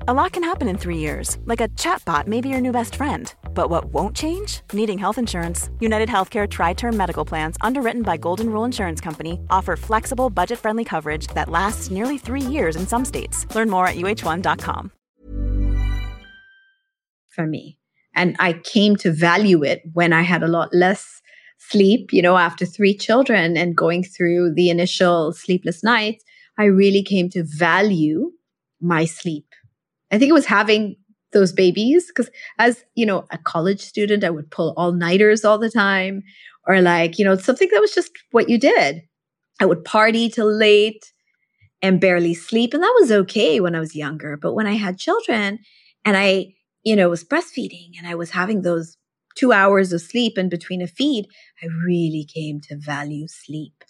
[0.00, 2.96] A lot can happen in three years, like a chatbot may be your new best
[2.96, 4.60] friend But what won't change?
[4.72, 5.70] Needing health insurance.
[5.80, 10.58] United Healthcare Tri Term Medical Plans, underwritten by Golden Rule Insurance Company, offer flexible, budget
[10.58, 13.46] friendly coverage that lasts nearly three years in some states.
[13.54, 14.90] Learn more at uhone.com.
[17.30, 17.78] For me.
[18.16, 21.20] And I came to value it when I had a lot less
[21.58, 26.24] sleep, you know, after three children and going through the initial sleepless nights.
[26.58, 28.32] I really came to value
[28.80, 29.46] my sleep.
[30.10, 30.96] I think it was having
[31.32, 35.58] those babies because as you know a college student i would pull all nighters all
[35.58, 36.22] the time
[36.66, 39.02] or like you know something that was just what you did
[39.60, 41.12] i would party till late
[41.82, 44.98] and barely sleep and that was okay when i was younger but when i had
[44.98, 45.58] children
[46.04, 46.46] and i
[46.84, 48.96] you know was breastfeeding and i was having those
[49.36, 51.26] 2 hours of sleep in between a feed
[51.62, 53.84] i really came to value sleep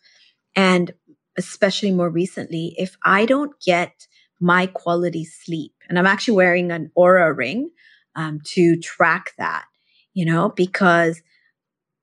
[0.57, 0.93] and
[1.37, 4.07] especially more recently if i don't get
[4.41, 5.74] my quality sleep.
[5.89, 7.71] And I'm actually wearing an Oura ring
[8.17, 9.65] um, to track that,
[10.13, 11.21] you know, because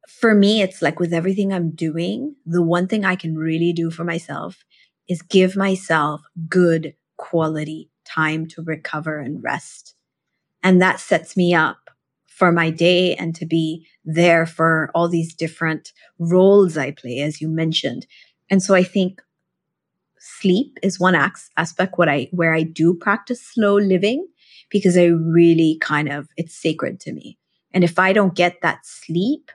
[0.07, 3.89] for me, it's like with everything I'm doing, the one thing I can really do
[3.89, 4.63] for myself
[5.07, 9.95] is give myself good quality time to recover and rest.
[10.63, 11.89] And that sets me up
[12.27, 17.39] for my day and to be there for all these different roles I play, as
[17.39, 18.07] you mentioned.
[18.49, 19.21] And so I think
[20.21, 24.27] sleep is one aspect what I where I do practice slow living
[24.69, 27.39] because I really kind of it's sacred to me.
[27.73, 29.51] And if I don't get that sleep,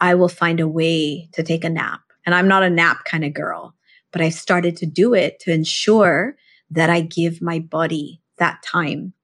[0.00, 2.00] I will find a way to take a nap.
[2.26, 3.74] And I'm not a nap kind of girl,
[4.12, 6.36] but I've started to do it to ensure
[6.70, 9.14] that I give my body that time.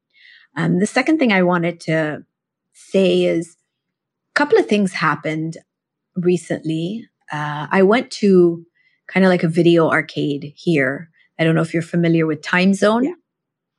[0.57, 2.25] Um, the second thing I wanted to
[2.73, 3.57] say is
[4.31, 5.59] a couple of things happened
[6.15, 7.07] recently.
[7.31, 8.65] Uh, I went to
[9.07, 11.11] kind of like a video arcade here.
[11.39, 13.05] I don't know if you're familiar with Time Zone.
[13.05, 13.13] Yeah.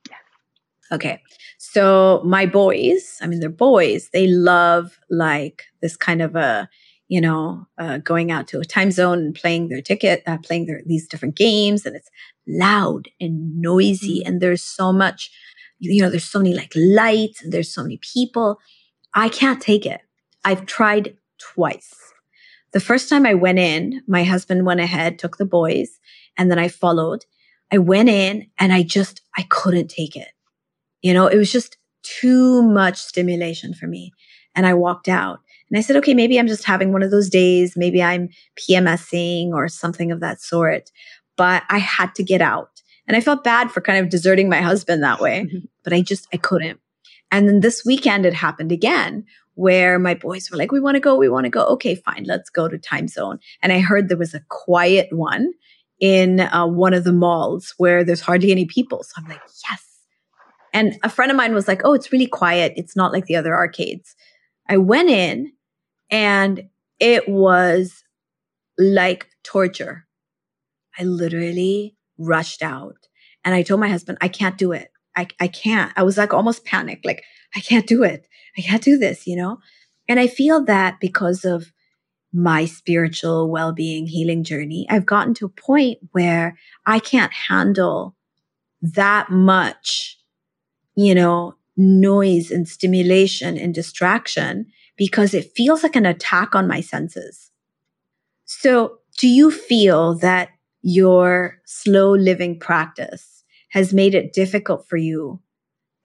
[0.10, 0.96] yeah.
[0.96, 1.22] Okay.
[1.58, 6.70] So my boys, I mean, they're boys, they love like this kind of a,
[7.08, 10.66] you know, uh, going out to a time zone and playing their ticket, uh, playing
[10.66, 11.86] their, these different games.
[11.86, 12.10] And it's
[12.48, 14.20] loud and noisy.
[14.20, 14.28] Mm-hmm.
[14.28, 15.32] And there's so much,
[15.80, 18.60] you know, there's so many like lights and there's so many people.
[19.14, 20.02] I can't take it.
[20.46, 21.94] I've tried twice.
[22.78, 26.00] The first time I went in, my husband went ahead, took the boys,
[26.38, 27.26] and then I followed.
[27.72, 30.28] I went in and I just, I couldn't take it.
[31.02, 34.12] You know, it was just too much stimulation for me.
[34.54, 35.40] And I walked out
[35.72, 37.74] and I said, okay, maybe I'm just having one of those days.
[37.76, 40.92] Maybe I'm PMSing or something of that sort.
[41.36, 42.84] But I had to get out.
[43.08, 45.50] And I felt bad for kind of deserting my husband that way,
[45.84, 46.80] but I just, I couldn't.
[47.32, 49.26] And then this weekend it happened again
[49.58, 51.66] where my boys were like, we want to go, we want to go.
[51.66, 53.40] Okay, fine, let's go to time zone.
[53.64, 55.52] And I heard there was a quiet one
[56.00, 59.04] in uh, one of the malls where there's hardly any people.
[59.04, 59.84] So I'm like, yes.
[60.74, 62.74] And a friend of mine was like, oh, it's really quiet.
[62.76, 64.16] It's not like the other arcades.
[64.70, 65.54] I went in
[66.12, 68.04] and it was
[68.78, 70.06] like torture.
[71.00, 73.08] I literally rushed out
[73.44, 74.92] and I told my husband, I can't do it.
[75.16, 75.92] I, I can't.
[75.96, 77.24] I was like almost panicked, like,
[77.56, 78.28] I can't do it.
[78.58, 79.60] I can't do this, you know?
[80.08, 81.72] And I feel that because of
[82.34, 88.16] my spiritual well being healing journey, I've gotten to a point where I can't handle
[88.82, 90.20] that much,
[90.96, 96.82] you know, noise and stimulation and distraction because it feels like an attack on my
[96.82, 97.52] senses.
[98.46, 100.50] So, do you feel that
[100.82, 105.42] your slow living practice has made it difficult for you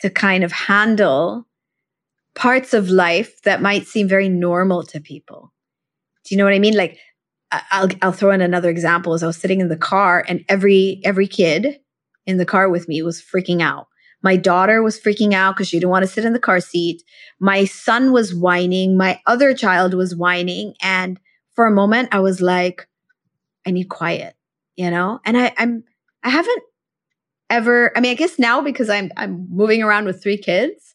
[0.03, 1.47] to kind of handle
[2.35, 5.53] parts of life that might seem very normal to people.
[6.25, 6.77] Do you know what I mean?
[6.77, 6.99] Like
[7.51, 11.01] I'll I'll throw in another example as I was sitting in the car and every
[11.05, 11.81] every kid
[12.27, 13.89] in the car with me was freaking out.
[14.23, 17.03] My daughter was freaking out because she didn't want to sit in the car seat.
[17.41, 18.97] My son was whining.
[18.97, 20.75] My other child was whining.
[20.81, 21.19] And
[21.55, 22.89] for a moment, I was like,
[23.67, 24.35] I need quiet,
[24.77, 25.21] you know?
[25.25, 25.85] And I, I'm,
[26.23, 26.63] I haven't
[27.53, 30.95] ever, I mean, I guess now because I'm, I'm moving around with three kids,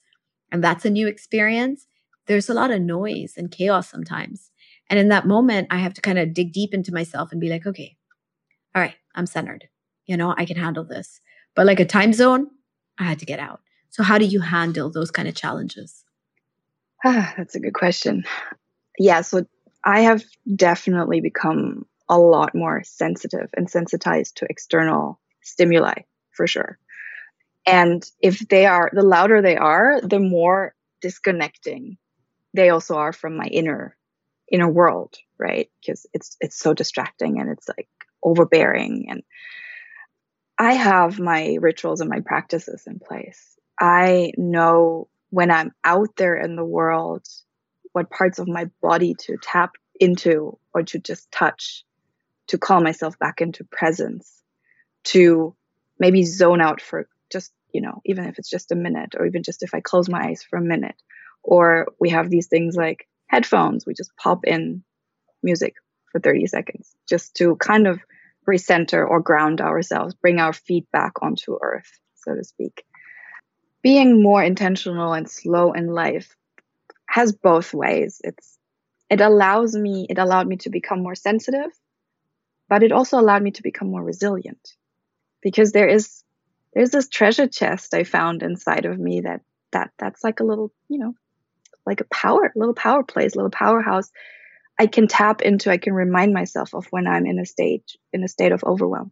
[0.52, 1.86] and that's a new experience,
[2.26, 4.50] there's a lot of noise and chaos sometimes.
[4.90, 7.50] And in that moment, I have to kind of dig deep into myself and be
[7.50, 7.96] like, okay,
[8.76, 9.68] all right, I'm centered.
[10.08, 11.22] You know, I can handle this.
[11.56, 12.48] But like a time zone,
[12.98, 13.62] I had to get out.
[13.90, 16.04] So, how do you handle those kind of challenges?
[17.06, 18.24] Ah, that's a good question.
[18.98, 19.46] Yeah, so
[19.84, 20.24] I have
[20.56, 26.02] definitely become a lot more sensitive and sensitized to external stimuli
[26.38, 26.78] for sure.
[27.66, 31.98] And if they are, the louder they are, the more disconnecting
[32.54, 33.96] they also are from my inner,
[34.50, 35.70] inner world, right?
[35.82, 37.90] Because it's, it's so distracting and it's like
[38.24, 39.08] overbearing.
[39.10, 39.24] And
[40.58, 43.58] I have my rituals and my practices in place.
[43.80, 47.28] I know when I'm out there in the world
[47.92, 51.84] what parts of my body to tap into or to just touch
[52.48, 54.42] to call myself back into presence
[55.04, 55.56] to
[56.00, 59.44] maybe zone out for just you know even if it's just a minute or even
[59.44, 60.96] just if i close my eyes for a minute.
[61.44, 63.86] Or we have these things like headphones.
[63.86, 64.84] We just pop in
[65.42, 65.76] music
[66.12, 68.02] for 30 seconds just to kind of
[68.50, 72.84] recenter or ground ourselves bring our feet back onto earth so to speak.
[73.82, 76.36] Being more intentional and slow in life
[77.06, 78.20] has both ways.
[78.24, 78.58] It's
[79.10, 81.72] it allows me it allowed me to become more sensitive
[82.70, 84.76] but it also allowed me to become more resilient
[85.42, 86.24] because there is
[86.74, 90.72] there's this treasure chest I found inside of me that that that's like a little,
[90.90, 91.14] you know,
[91.86, 94.12] like a power, little power place, little powerhouse
[94.80, 97.84] I can tap into, I can remind myself of when I'm in a state
[98.14, 99.12] in a state of overwhelm.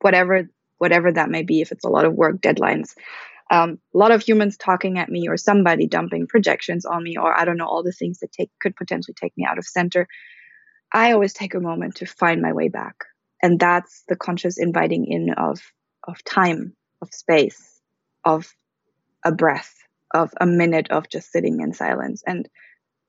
[0.00, 2.94] Whatever whatever that may be, if it's a lot of work, deadlines,
[3.50, 7.36] um, a lot of humans talking at me or somebody dumping projections on me or
[7.36, 10.06] I don't know all the things that take could potentially take me out of center.
[10.92, 13.04] I always take a moment to find my way back.
[13.42, 15.60] And that's the conscious inviting in of
[16.06, 17.80] of time of space,
[18.24, 18.52] of
[19.24, 19.74] a breath,
[20.14, 22.48] of a minute of just sitting in silence and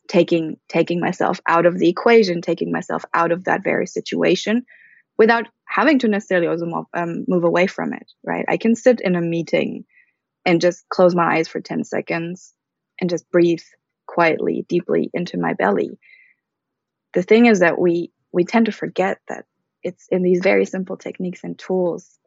[0.07, 4.65] taking taking myself out of the equation, taking myself out of that very situation
[5.17, 8.45] without having to necessarily also move, um, move away from it, right?
[8.47, 9.85] I can sit in a meeting
[10.45, 12.53] and just close my eyes for 10 seconds
[12.99, 13.61] and just breathe
[14.07, 15.99] quietly, deeply into my belly.
[17.13, 19.45] The thing is that we we tend to forget that
[19.83, 22.19] it's in these very simple techniques and tools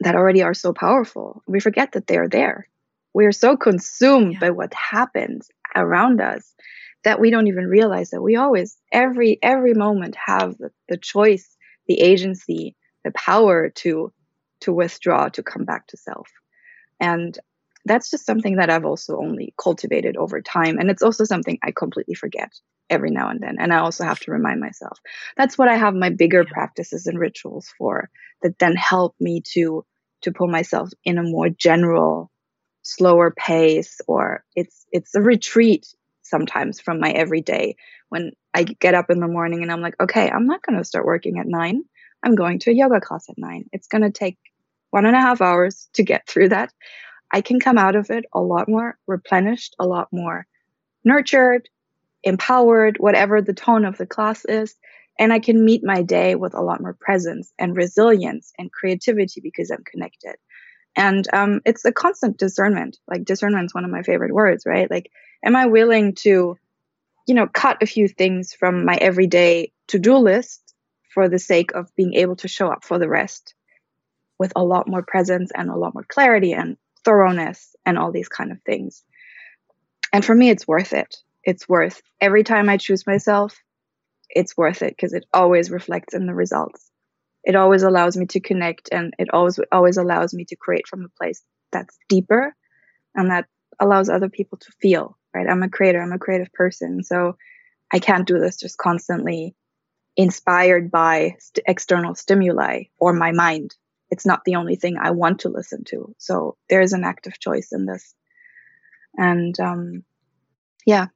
[0.00, 1.42] that already are so powerful.
[1.46, 2.68] We forget that they're there.
[3.14, 4.40] We are so consumed yeah.
[4.40, 6.54] by what happens around us
[7.04, 11.56] that we don't even realize that we always, every every moment, have the, the choice,
[11.86, 14.12] the agency, the power to
[14.60, 16.28] to withdraw, to come back to self.
[16.98, 17.38] And
[17.86, 20.78] that's just something that I've also only cultivated over time.
[20.78, 22.52] And it's also something I completely forget
[22.90, 23.56] every now and then.
[23.58, 24.98] And I also have to remind myself.
[25.36, 28.10] That's what I have my bigger practices and rituals for
[28.42, 29.84] that then help me to
[30.22, 32.30] to pull myself in a more general,
[32.82, 35.86] slower pace or it's it's a retreat
[36.22, 37.76] sometimes from my everyday
[38.08, 41.06] when I get up in the morning and I'm like, okay, I'm not gonna start
[41.06, 41.82] working at nine.
[42.22, 43.66] I'm going to a yoga class at nine.
[43.72, 44.38] It's gonna take
[44.90, 46.72] one and a half hours to get through that.
[47.36, 50.46] I can come out of it a lot more replenished, a lot more
[51.04, 51.68] nurtured,
[52.22, 54.74] empowered, whatever the tone of the class is.
[55.18, 59.42] And I can meet my day with a lot more presence and resilience and creativity
[59.42, 60.36] because I'm connected.
[60.96, 62.96] And um, it's a constant discernment.
[63.06, 64.90] Like discernment is one of my favorite words, right?
[64.90, 65.10] Like,
[65.44, 66.56] am I willing to,
[67.26, 70.74] you know, cut a few things from my everyday to-do list
[71.12, 73.52] for the sake of being able to show up for the rest
[74.38, 78.28] with a lot more presence and a lot more clarity and thoroughness and all these
[78.28, 79.04] kind of things.
[80.12, 81.16] And for me, it's worth it.
[81.44, 83.56] It's worth every time I choose myself,
[84.28, 86.90] it's worth it because it always reflects in the results.
[87.44, 91.04] It always allows me to connect and it always always allows me to create from
[91.04, 92.54] a place that's deeper
[93.14, 93.46] and that
[93.78, 95.48] allows other people to feel, right?
[95.48, 97.04] I'm a creator, I'm a creative person.
[97.04, 97.36] So
[97.92, 99.54] I can't do this just constantly
[100.16, 103.76] inspired by st- external stimuli or my mind
[104.10, 106.14] it's not the only thing I want to listen to.
[106.18, 108.14] So there's an active choice in this.
[109.16, 110.04] And um,
[110.84, 111.06] yeah.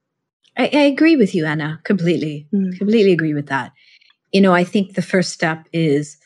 [0.57, 2.47] I, I, agree with you, Anna, completely.
[2.53, 2.77] Mm.
[2.77, 3.71] Completely agree with that.
[4.33, 6.17] You know, I think the first step is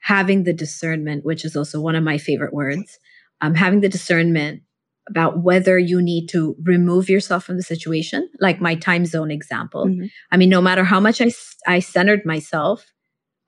[0.00, 2.98] having the discernment, which is also one of my favorite words,
[3.40, 4.62] um, having the discernment
[5.08, 9.86] about whether you need to remove yourself from the situation, like my time zone example.
[9.86, 10.06] Mm-hmm.
[10.30, 11.30] I mean, no matter how much I,
[11.66, 12.86] I centered myself,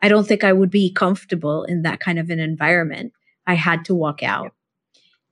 [0.03, 3.13] I don't think I would be comfortable in that kind of an environment.
[3.47, 4.53] I had to walk out.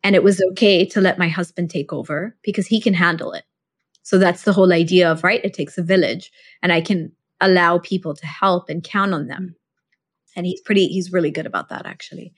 [0.02, 3.44] And it was okay to let my husband take over because he can handle it.
[4.02, 5.44] So that's the whole idea of, right?
[5.44, 9.54] It takes a village and I can allow people to help and count on them.
[9.54, 9.54] Mm.
[10.36, 12.32] And he's pretty, he's really good about that actually.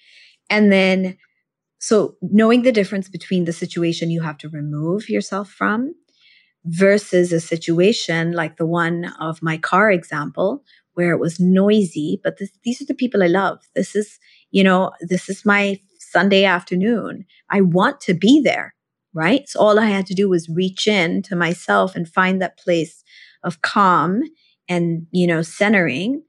[0.50, 1.16] And then,
[1.78, 5.94] so knowing the difference between the situation you have to remove yourself from
[6.64, 10.62] versus a situation like the one of my car example,
[10.94, 13.60] where it was noisy, but this, these are the people I love.
[13.74, 14.18] This is,
[14.50, 17.24] you know, this is my Sunday afternoon.
[17.50, 18.74] I want to be there,
[19.14, 19.48] right?
[19.48, 23.02] So all I had to do was reach in to myself and find that place
[23.42, 24.22] of calm
[24.68, 26.22] and, you know, centering.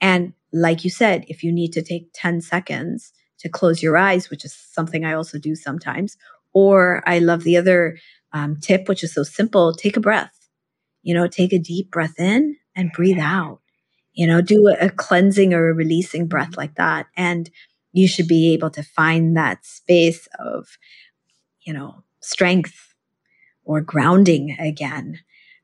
[0.00, 4.30] And like you said, if you need to take 10 seconds to close your eyes,
[4.30, 6.16] which is something I also do sometimes,
[6.54, 7.98] or I love the other
[8.32, 10.32] um, tip, which is so simple take a breath.
[11.02, 13.60] You know, take a deep breath in and breathe out
[14.16, 17.06] you know, do a, a cleansing or a releasing breath like that.
[17.16, 17.48] And
[17.92, 20.78] you should be able to find that space of,
[21.60, 22.94] you know, strength
[23.64, 25.20] or grounding again.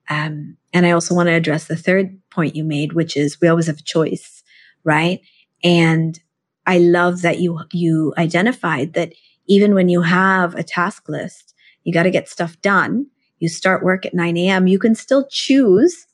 [0.08, 3.48] Um, and I also want to address the third point you made, which is we
[3.48, 4.42] always have a choice,
[4.84, 5.20] right?
[5.64, 6.20] And
[6.66, 9.12] I love that you, you identified that
[9.46, 13.06] even when you have a task list, you got to get stuff done.
[13.38, 14.66] You start work at 9 a.m.
[14.66, 16.06] You can still choose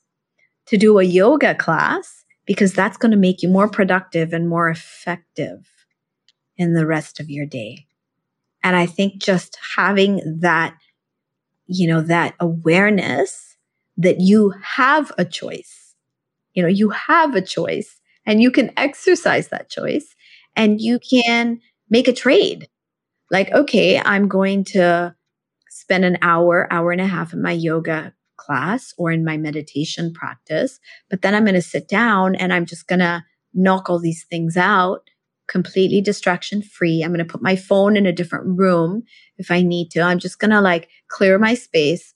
[0.67, 2.18] to do a yoga class
[2.49, 5.69] because that's going to make you more productive and more effective
[6.57, 7.85] in the rest of your day.
[8.63, 10.75] And I think just having that,
[11.67, 13.55] you know, that awareness
[13.97, 15.93] that you have a choice,
[16.55, 20.15] you know, you have a choice and you can exercise that choice
[20.55, 22.67] and you can make a trade.
[23.29, 25.13] Like, okay, I'm going to
[25.69, 28.11] spend an hour, hour and a half in my yoga
[28.49, 32.65] class or in my meditation practice, but then I'm going to sit down and I'm
[32.65, 33.23] just going to
[33.53, 35.01] knock all these things out
[35.47, 37.01] completely distraction free.
[37.03, 39.03] I'm going to put my phone in a different room
[39.37, 40.01] if I need to.
[40.01, 42.13] I'm just going to like clear my space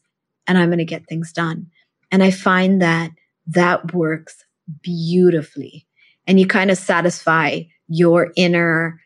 [0.48, 1.68] and I'm going to get things done.
[2.12, 3.12] And I find that
[3.48, 4.46] that works
[4.82, 5.88] beautifully.
[6.28, 9.02] And you kind of satisfy your inner,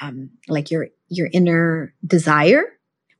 [0.00, 2.64] um, like your, your inner desire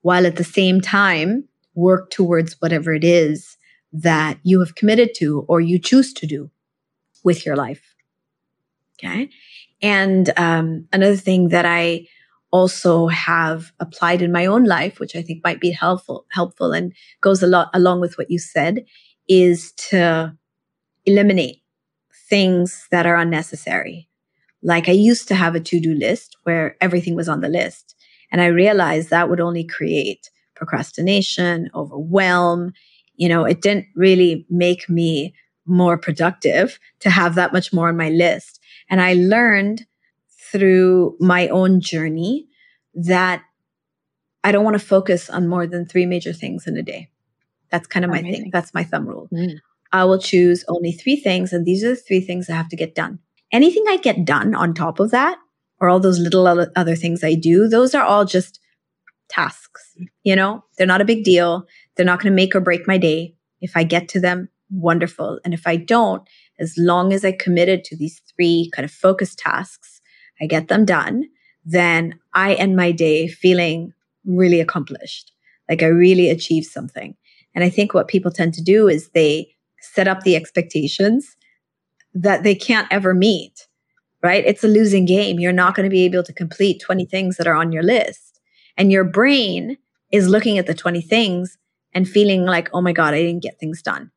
[0.03, 3.57] while at the same time work towards whatever it is
[3.93, 6.51] that you have committed to or you choose to do
[7.25, 7.95] with your life.
[8.99, 9.31] Okay.
[9.81, 12.07] And um, another thing that I
[12.51, 16.93] also have applied in my own life, which I think might be helpful, helpful and
[17.21, 18.85] goes a lot along with what you said,
[19.29, 20.37] is to
[21.05, 21.63] eliminate
[22.29, 24.09] things that are unnecessary.
[24.63, 27.97] Like I used to have a to-do list where everything was on the list.
[28.31, 30.31] And I realized that would only create
[30.63, 32.73] procrastination, overwhelm.
[33.17, 35.35] You know, it didn't really make me
[35.67, 38.61] more productive to have that much more on my list.
[38.89, 39.87] And I learned
[40.53, 42.47] through my own journey
[42.95, 43.43] that
[44.45, 47.11] I don't want to focus on more than three major things in a day.
[47.71, 48.51] That's kind of my thing.
[48.53, 49.29] That's my thumb rule.
[49.33, 49.59] Mm.
[49.93, 52.77] I will choose only three things, and these are the three things I have to
[52.77, 53.19] get done.
[53.51, 55.39] Anything I get done on top of that,
[55.81, 58.61] or all those little other things I do, those are all just
[59.33, 59.97] tasks.
[60.23, 61.67] You know, they're not a big deal.
[61.97, 63.35] They're not going to make or break my day.
[63.61, 65.41] If I get to them, wonderful.
[65.45, 66.23] And if I don't,
[66.59, 70.01] as long as I committed to these three kind of focus tasks,
[70.41, 71.25] I get them done,
[71.65, 73.93] then I end my day feeling
[74.25, 75.33] really accomplished.
[75.69, 77.15] Like I really achieved something.
[77.55, 81.37] And I think what people tend to do is they set up the expectations
[82.15, 83.67] that they can't ever meet,
[84.23, 84.45] right?
[84.47, 85.39] It's a losing game.
[85.41, 88.32] You're not going to be able to complete 20 things that are on your list.
[88.77, 89.77] And your brain
[90.11, 91.59] is looking at the 20 things
[91.95, 94.11] and feeling like, oh my God, I didn't get things done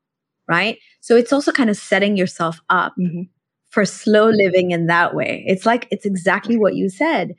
[0.47, 0.79] right?
[1.01, 3.23] So it's also kind of setting yourself up mm-hmm.
[3.69, 5.43] for slow living in that way.
[5.47, 7.33] It's like, it's exactly what you said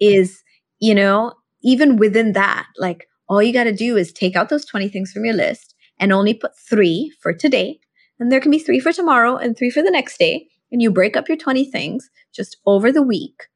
[0.00, 0.42] is,
[0.80, 4.64] you know, even within that, like all you got to do is take out those
[4.64, 7.78] 20 things from your list and only put three for today.
[8.20, 10.48] And there can be three for tomorrow and three for the next day.
[10.70, 13.46] And you break up your 20 things just over the week.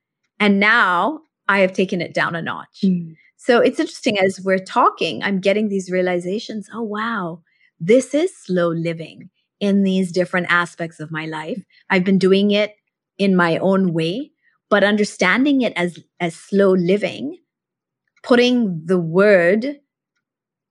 [0.41, 1.21] And now
[1.53, 2.81] I have taken it down a notch.
[2.85, 3.17] Mm.
[3.37, 6.69] So it's interesting as we're talking, I'm getting these realizations.
[6.73, 7.43] Oh, wow
[7.83, 9.29] this is slow living
[9.59, 11.65] in these different aspects of my life.
[11.91, 12.77] I've been doing it
[13.19, 14.31] in my own way,
[14.71, 17.39] but understanding it as, as slow living,
[18.23, 19.81] putting the word,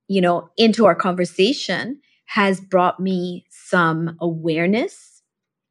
[0.08, 5.22] you know, into our conversation has brought me some awareness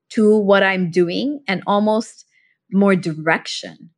[0.10, 2.26] to what I'm doing and almost
[2.72, 3.90] more direction,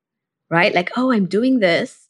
[0.53, 0.75] right?
[0.75, 2.09] Like, oh, I'm doing this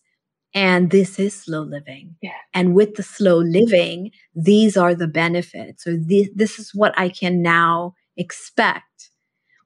[0.53, 2.17] and this is slow living.
[2.21, 2.31] Yeah.
[2.53, 7.07] And with the slow living, these are the benefits, or this, this is what I
[7.07, 9.11] can now expect,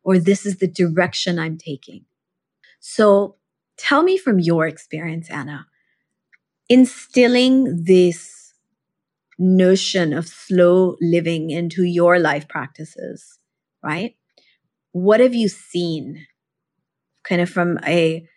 [0.04, 2.06] or this is the direction I'm taking.
[2.80, 3.38] So
[3.78, 5.66] tell me from your experience, Anna,
[6.70, 8.54] instilling this
[9.40, 13.40] notion of slow living into your life practices,
[13.84, 14.16] right?
[14.92, 16.28] What have you seen
[17.24, 18.28] kind of from a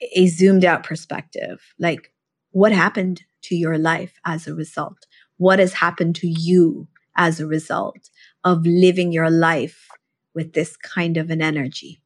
[0.00, 1.60] a zoomed out perspective.
[1.78, 2.12] Like,
[2.50, 5.06] what happened to your life as a result?
[5.36, 8.10] What has happened to you as a result
[8.44, 9.88] of living your life
[10.34, 12.00] with this kind of an energy?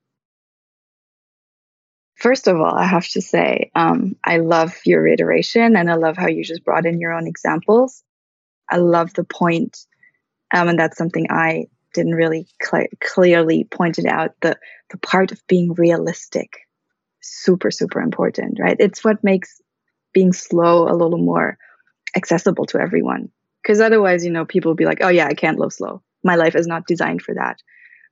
[2.16, 6.16] First of all, I have to say, um, I love your iteration and I love
[6.16, 8.04] how you just brought in your own examples.
[8.70, 9.76] I love the point,
[10.54, 14.56] um, and that's something I didn't really cl- clearly pointed out the
[14.90, 16.60] the part of being realistic
[17.22, 18.76] super, super important, right?
[18.78, 19.60] It's what makes
[20.12, 21.58] being slow a little more
[22.16, 23.30] accessible to everyone.
[23.62, 26.02] Because otherwise, you know, people will be like, oh, yeah, I can't live slow.
[26.24, 27.58] My life is not designed for that.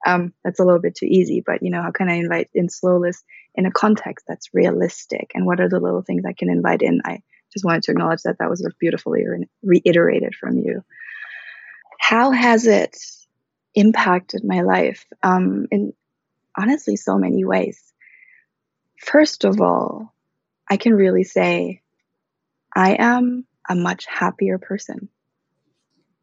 [0.07, 1.43] Um, that's a little bit too easy.
[1.45, 3.23] But, you know, how can I invite in slowness
[3.55, 5.33] in a context that's realistic?
[5.35, 7.01] And what are the little things I can invite in?
[7.05, 10.83] I just wanted to acknowledge that that was beautifully re- reiterated from you.
[11.99, 12.97] how has it
[13.75, 15.93] impacted my life um, in
[16.57, 17.90] honestly so many ways.
[19.01, 20.15] First of all,
[20.69, 21.81] I can really say
[22.77, 25.09] I am a much happier person.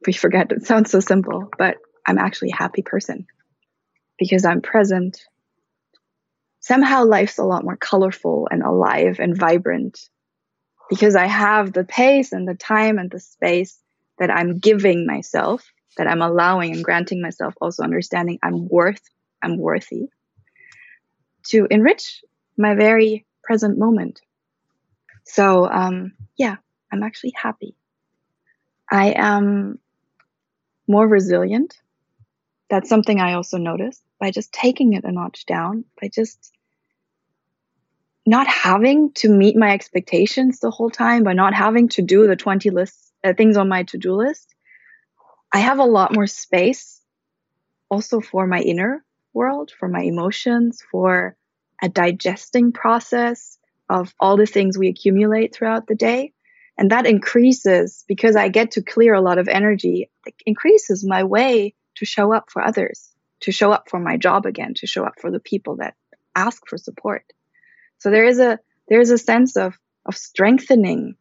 [0.05, 3.25] We forget it sounds so simple, but I'm actually a happy person
[4.19, 5.19] because I'm present.
[6.59, 9.99] Somehow life's a lot more colorful and alive and vibrant
[10.88, 13.82] because I have the pace and the time and the space
[14.19, 19.01] that I'm giving myself, that I'm allowing and granting myself, also understanding I'm worth,
[19.41, 20.09] I'm worthy
[21.47, 22.21] to enrich
[22.58, 24.22] my very present moment.
[25.24, 26.58] So, um, yeah,
[26.91, 27.76] I'm actually happy.
[28.89, 29.80] I am
[30.88, 31.78] more resilient.
[32.70, 36.51] That's something I also noticed by just taking it a notch down, by just
[38.26, 42.36] not having to meet my expectations the whole time, by not having to do the
[42.36, 44.53] 20 lists, uh, things on my to do list.
[45.53, 47.01] I have a lot more space
[47.89, 49.03] also for my inner
[49.34, 51.36] world, for my emotions, for
[51.82, 53.57] a digesting process
[53.89, 56.34] of all the things we accumulate throughout the day.
[56.78, 61.23] And that increases because I get to clear a lot of energy, it increases my
[61.23, 63.09] way to show up for others,
[63.41, 65.95] to show up for my job again, to show up for the people that
[66.36, 67.23] ask for support.
[67.97, 71.15] So there is a there is a sense of of strengthening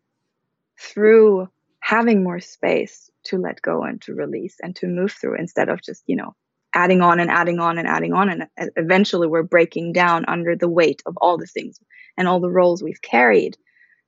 [0.78, 1.48] through
[1.80, 5.82] having more space to let go and to release and to move through instead of
[5.82, 6.34] just, you know,
[6.77, 8.29] adding on and adding on and adding on.
[8.29, 8.47] And
[8.77, 11.81] eventually we're breaking down under the weight of all the things
[12.18, 13.57] and all the roles we've carried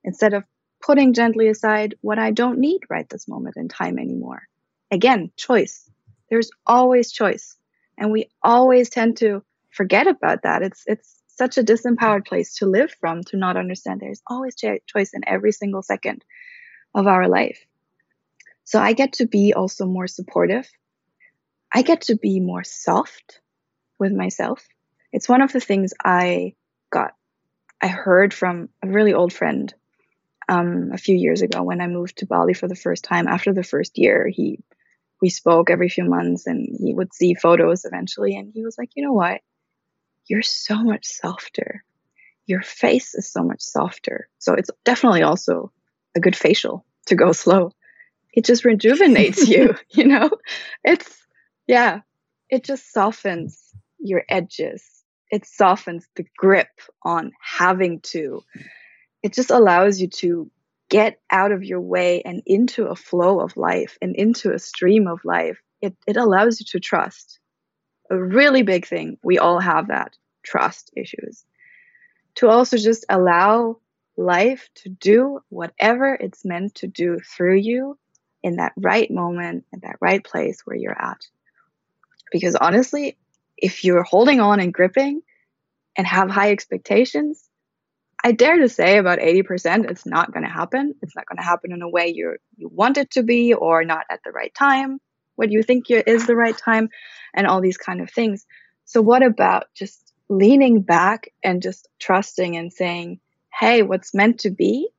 [0.03, 0.43] instead of
[0.81, 4.43] putting gently aside what I don't need right this moment in time anymore.
[4.91, 5.89] Again, choice.
[6.29, 7.57] There's always choice.
[7.97, 10.61] And we always tend to forget about that.
[10.61, 15.13] It's, it's such a disempowered place to live from to not understand there's always choice
[15.13, 16.23] in every single second
[16.93, 17.59] of our life.
[18.63, 20.69] So I get to be also more supportive
[21.73, 23.41] I get to be more soft
[23.99, 24.65] with myself.
[25.11, 26.53] It's one of the things I
[26.91, 27.11] got,
[27.81, 29.73] I heard from a really old friend
[30.47, 33.27] um, a few years ago when I moved to Bali for the first time.
[33.27, 34.59] After the first year, he
[35.21, 38.89] we spoke every few months, and he would see photos eventually, and he was like,
[38.95, 39.41] "You know what?
[40.27, 41.83] You're so much softer.
[42.45, 44.29] Your face is so much softer.
[44.39, 45.71] So it's definitely also
[46.15, 47.73] a good facial to go slow.
[48.33, 49.75] It just rejuvenates you.
[49.89, 50.29] You know,
[50.83, 51.18] it's
[51.69, 51.99] yeah,
[52.49, 55.03] it just softens your edges.
[55.29, 58.41] It softens the grip on having to.
[59.21, 60.49] It just allows you to
[60.89, 65.05] get out of your way and into a flow of life and into a stream
[65.05, 65.61] of life.
[65.79, 67.39] It, it allows you to trust.
[68.09, 69.19] A really big thing.
[69.21, 71.45] We all have that trust issues.
[72.37, 73.77] To also just allow
[74.17, 77.99] life to do whatever it's meant to do through you
[78.41, 81.27] in that right moment, in that right place where you're at.
[82.31, 83.17] Because honestly,
[83.57, 85.21] if you're holding on and gripping
[85.97, 87.49] and have high expectations,
[88.23, 90.93] I dare to say about 80% it's not going to happen.
[91.01, 93.83] It's not going to happen in a way you you want it to be or
[93.85, 94.99] not at the right time,
[95.35, 96.89] what you think is the right time
[97.33, 98.45] and all these kind of things.
[98.85, 103.19] So what about just leaning back and just trusting and saying,
[103.57, 104.89] "Hey, what's meant to be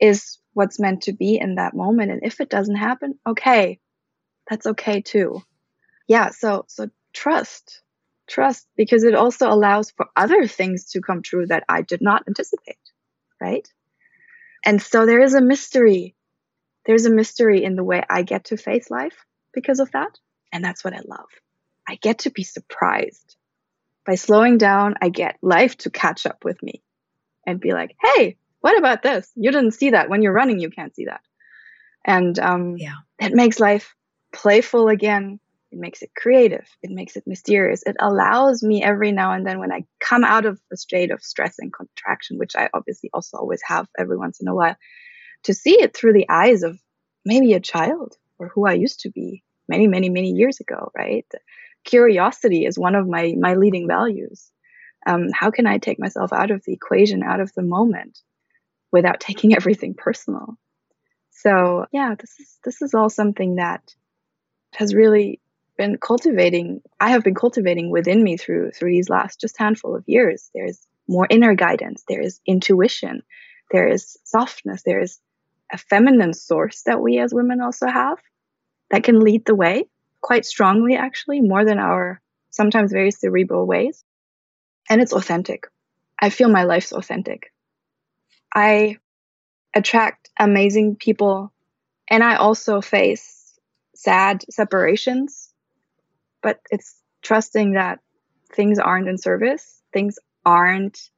[0.00, 3.80] is what's meant to be in that moment and if it doesn't happen, okay.
[4.48, 5.42] That's okay too."
[6.10, 7.82] Yeah, so so trust,
[8.28, 12.24] trust, because it also allows for other things to come true that I did not
[12.26, 12.80] anticipate,
[13.40, 13.68] right?
[14.66, 16.16] And so there is a mystery.
[16.84, 20.18] There's a mystery in the way I get to face life because of that.
[20.52, 21.28] And that's what I love.
[21.88, 23.36] I get to be surprised.
[24.04, 26.82] By slowing down, I get life to catch up with me
[27.46, 29.30] and be like, hey, what about this?
[29.36, 30.10] You didn't see that.
[30.10, 31.20] When you're running, you can't see that.
[32.04, 32.96] And um, yeah.
[33.20, 33.94] it makes life
[34.32, 35.38] playful again.
[35.70, 36.66] It makes it creative.
[36.82, 37.82] It makes it mysterious.
[37.84, 41.22] It allows me every now and then when I come out of a state of
[41.22, 44.76] stress and contraction, which I obviously also always have every once in a while,
[45.44, 46.80] to see it through the eyes of
[47.24, 51.26] maybe a child or who I used to be many, many, many years ago, right?
[51.84, 54.50] Curiosity is one of my, my leading values.
[55.06, 58.18] Um, how can I take myself out of the equation, out of the moment
[58.90, 60.58] without taking everything personal?
[61.30, 63.94] So yeah, this is, this is all something that
[64.74, 65.40] has really
[65.80, 70.04] been cultivating i have been cultivating within me through through these last just handful of
[70.06, 70.50] years.
[70.54, 70.78] There's
[71.08, 72.04] more inner guidance.
[72.06, 73.22] There is intuition.
[73.72, 74.82] There is softness.
[74.82, 75.18] There is
[75.72, 78.18] a feminine source that we as women also have
[78.90, 79.86] that can lead the way
[80.20, 82.20] quite strongly actually more than our
[82.50, 84.04] sometimes very cerebral ways.
[84.90, 85.66] And it's authentic.
[86.20, 87.52] I feel my life's authentic.
[88.54, 88.98] I
[89.74, 91.52] attract amazing people
[92.10, 93.40] and i also face
[94.00, 95.49] sad separations,
[96.42, 98.00] but it's trusting that
[98.52, 101.10] things aren't in service, things aren't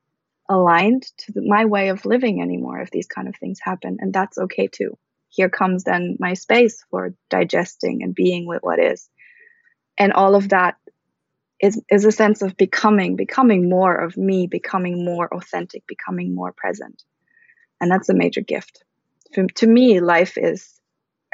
[0.48, 3.98] aligned to my way of living anymore if these kind of things happen.
[4.00, 4.98] And that's okay too.
[5.28, 9.08] Here comes then my space for digesting and being with what is.
[9.98, 10.76] And all of that
[11.60, 16.52] is, is a sense of becoming, becoming more of me, becoming more authentic, becoming more
[16.52, 17.02] present.
[17.80, 18.84] And that's a major gift.
[19.34, 20.80] For, to me, life is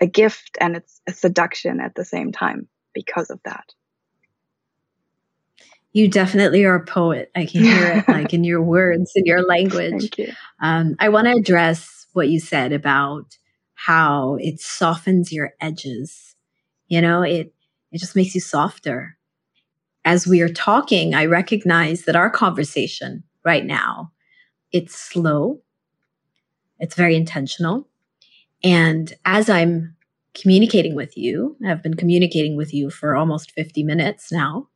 [0.01, 3.73] a gift and it's a seduction at the same time because of that.
[5.99, 7.29] You definitely are a poet.
[7.35, 10.17] I can hear it like in your words, in your language.
[10.17, 10.33] You.
[10.61, 13.37] Um, I want to address what you said about
[13.75, 16.37] how it softens your edges.
[16.87, 17.53] You know, it
[17.91, 19.17] it just makes you softer.
[20.05, 24.13] As we are talking, I recognize that our conversation right now,
[24.71, 25.61] it's slow.
[26.79, 27.89] It's very intentional.
[28.63, 29.97] And as I'm
[30.35, 34.69] communicating with you, I've been communicating with you for almost 50 minutes now.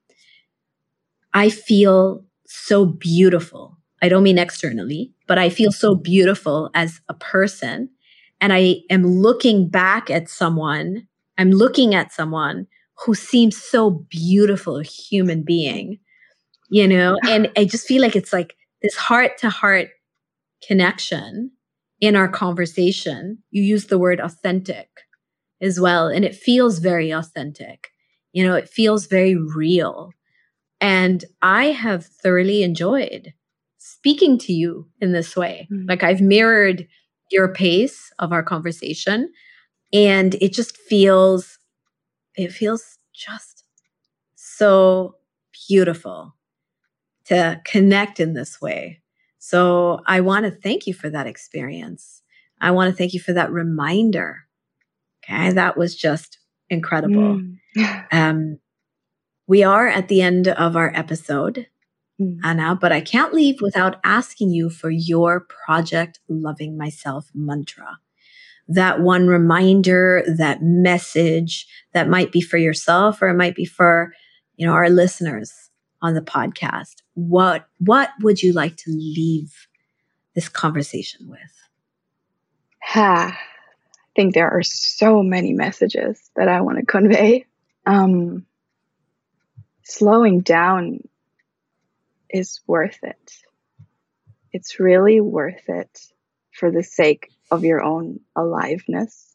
[1.34, 3.78] I feel so beautiful.
[4.02, 7.90] I don't mean externally, but I feel so beautiful as a person.
[8.40, 11.06] And I am looking back at someone,
[11.38, 12.66] I'm looking at someone
[13.04, 15.98] who seems so beautiful, a human being,
[16.70, 19.88] you know, and I just feel like it's like this heart to heart
[20.66, 21.52] connection
[22.00, 23.38] in our conversation.
[23.50, 24.88] You use the word authentic
[25.60, 27.88] as well, and it feels very authentic.
[28.32, 30.12] You know, it feels very real.
[30.82, 33.32] And I have thoroughly enjoyed
[33.78, 35.68] speaking to you in this way.
[35.72, 35.88] Mm-hmm.
[35.88, 36.88] Like I've mirrored
[37.30, 39.32] your pace of our conversation
[39.92, 41.58] and it just feels
[42.34, 43.64] it feels just
[44.34, 45.16] so
[45.68, 46.34] beautiful
[47.26, 49.00] to connect in this way.
[49.38, 52.22] So I want to thank you for that experience.
[52.60, 54.46] I want to thank you for that reminder.
[55.24, 55.52] Okay.
[55.52, 57.40] That was just incredible.
[57.76, 58.06] Mm.
[58.12, 58.58] um,
[59.46, 61.66] we are at the end of our episode,
[62.20, 62.38] mm.
[62.44, 67.98] Anna, but I can't leave without asking you for your Project Loving Myself mantra.
[68.68, 74.14] That one reminder, that message that might be for yourself or it might be for,
[74.56, 75.70] you know, our listeners
[76.00, 76.96] on the podcast.
[77.14, 79.66] What, what would you like to leave
[80.34, 81.40] this conversation with?
[82.82, 83.38] Ha.
[84.12, 87.46] I think there are so many messages that I want to convey.
[87.86, 88.44] Um,
[89.84, 91.00] slowing down
[92.30, 93.32] is worth it.
[94.52, 96.00] It's really worth it
[96.52, 99.34] for the sake of your own aliveness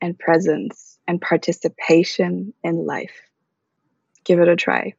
[0.00, 3.20] and presence and participation in life.
[4.24, 4.94] Give it a try.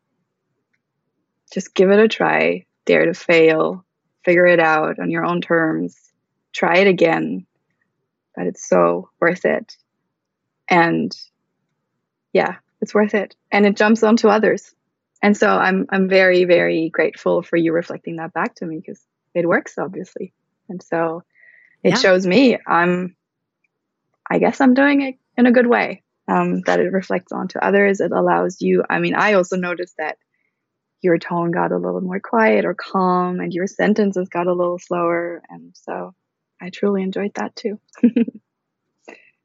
[1.53, 2.65] Just give it a try.
[2.85, 3.85] Dare to fail.
[4.23, 5.97] Figure it out on your own terms.
[6.51, 7.45] Try it again.
[8.35, 9.77] But it's so worth it.
[10.69, 11.15] And
[12.33, 13.35] yeah, it's worth it.
[13.51, 14.73] And it jumps onto others
[15.23, 19.01] and so I'm I'm very very grateful for you reflecting that back to me because
[19.33, 20.33] it works obviously,
[20.69, 21.23] and so
[21.81, 21.95] it yeah.
[21.95, 23.15] shows me I'm
[24.29, 26.03] I guess I'm doing it in a good way.
[26.25, 27.99] Um, that it reflects onto others.
[27.99, 28.85] It allows you.
[28.89, 30.17] I mean, I also noticed that
[31.01, 34.79] your tone got a little more quiet or calm, and your sentences got a little
[34.79, 36.13] slower, and so
[36.61, 37.77] I truly enjoyed that too.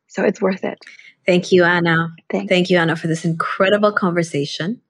[0.07, 0.79] so it's worth it.
[1.27, 2.15] Thank you, Anna.
[2.31, 2.49] Thanks.
[2.49, 4.81] Thank you, Anna, for this incredible conversation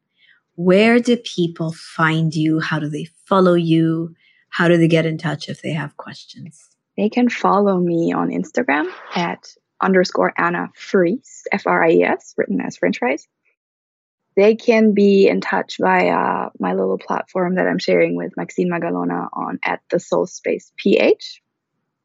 [0.59, 2.59] where do people find you?
[2.59, 4.17] How do they follow you?
[4.49, 6.69] How do they get in touch if they have questions?
[6.97, 12.35] They can follow me on Instagram at underscore Anna Fries, F R I E S,
[12.37, 13.29] written as French fries.
[14.35, 19.29] They can be in touch via my little platform that I'm sharing with Maxine Magalona
[19.33, 21.41] on at the Soul Space PH.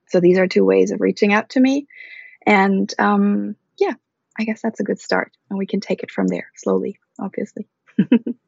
[0.09, 1.87] So these are two ways of reaching out to me.
[2.45, 3.93] And um, yeah,
[4.37, 5.31] I guess that's a good start.
[5.49, 7.67] And we can take it from there slowly, obviously.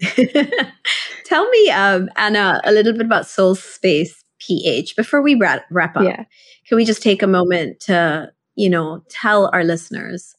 [1.24, 5.96] Tell me, um, Anna, a little bit about Soul Space PH before we wrap, wrap
[5.96, 6.04] up.
[6.04, 6.24] Yeah.
[6.66, 10.34] Can we just take a moment to, you know, tell our listeners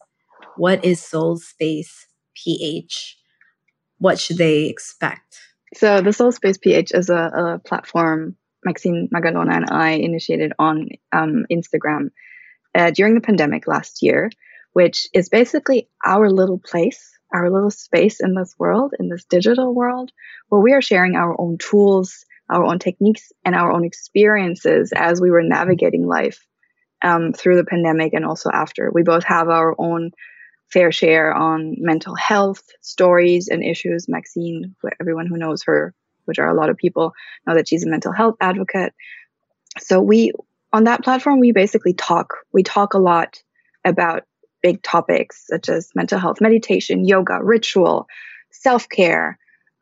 [0.56, 3.18] what is Soul Space PH?
[3.98, 5.40] What should they expect?
[5.74, 10.90] So, the Soul Space PH is a, a platform Maxine Magalona and I initiated on
[11.12, 12.10] um, Instagram
[12.76, 14.30] uh, during the pandemic last year,
[14.74, 19.74] which is basically our little place our little space in this world, in this digital
[19.74, 20.12] world,
[20.50, 25.22] where we are sharing our own tools, our own techniques, and our own experiences as
[25.22, 26.46] we were navigating life
[27.04, 28.92] um, through the pandemic and also after.
[28.92, 30.12] We both have our own
[30.72, 34.08] fair share on mental health stories and issues.
[34.08, 35.94] Maxine, everyone who knows her,
[36.26, 37.14] which are a lot of people,
[37.48, 38.94] know that she's a mental health advocate.
[39.80, 40.32] So we,
[40.74, 42.36] on that platform, we basically talk.
[42.54, 43.42] We talk a lot
[43.86, 44.24] about
[44.62, 48.08] big topics such as mental health, meditation, yoga, ritual,
[48.52, 49.38] self care,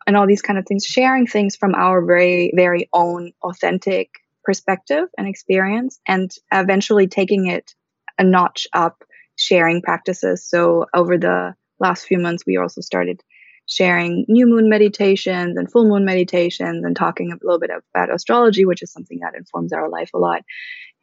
[0.05, 4.09] and all these kind of things, sharing things from our very, very own authentic
[4.43, 7.73] perspective and experience, and eventually taking it
[8.17, 9.03] a notch up,
[9.35, 10.47] sharing practices.
[10.47, 13.21] So over the last few months, we also started
[13.67, 18.65] sharing new moon meditations and full moon meditations and talking a little bit about astrology,
[18.65, 20.41] which is something that informs our life a lot.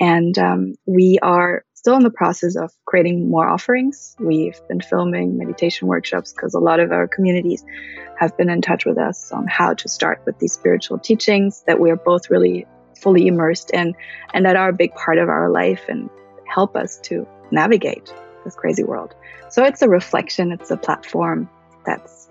[0.00, 4.16] And um, we are still in the process of creating more offerings.
[4.18, 7.64] We've been filming meditation workshops because a lot of our communities
[8.18, 11.78] have been in touch with us on how to start with these spiritual teachings that
[11.78, 12.66] we are both really
[13.00, 13.94] fully immersed in
[14.32, 16.08] and that are a big part of our life and
[16.46, 18.12] help us to navigate
[18.44, 19.14] this crazy world.
[19.50, 21.48] So it's a reflection, it's a platform
[21.84, 22.30] that's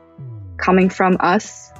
[0.57, 1.71] coming from us,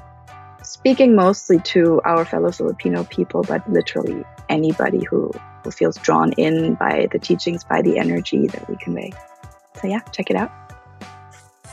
[0.62, 6.76] speaking mostly to our fellow Filipino people, but literally anybody who who feels drawn in
[6.76, 9.12] by the teachings, by the energy that we convey.
[9.82, 10.52] So, yeah, check it out.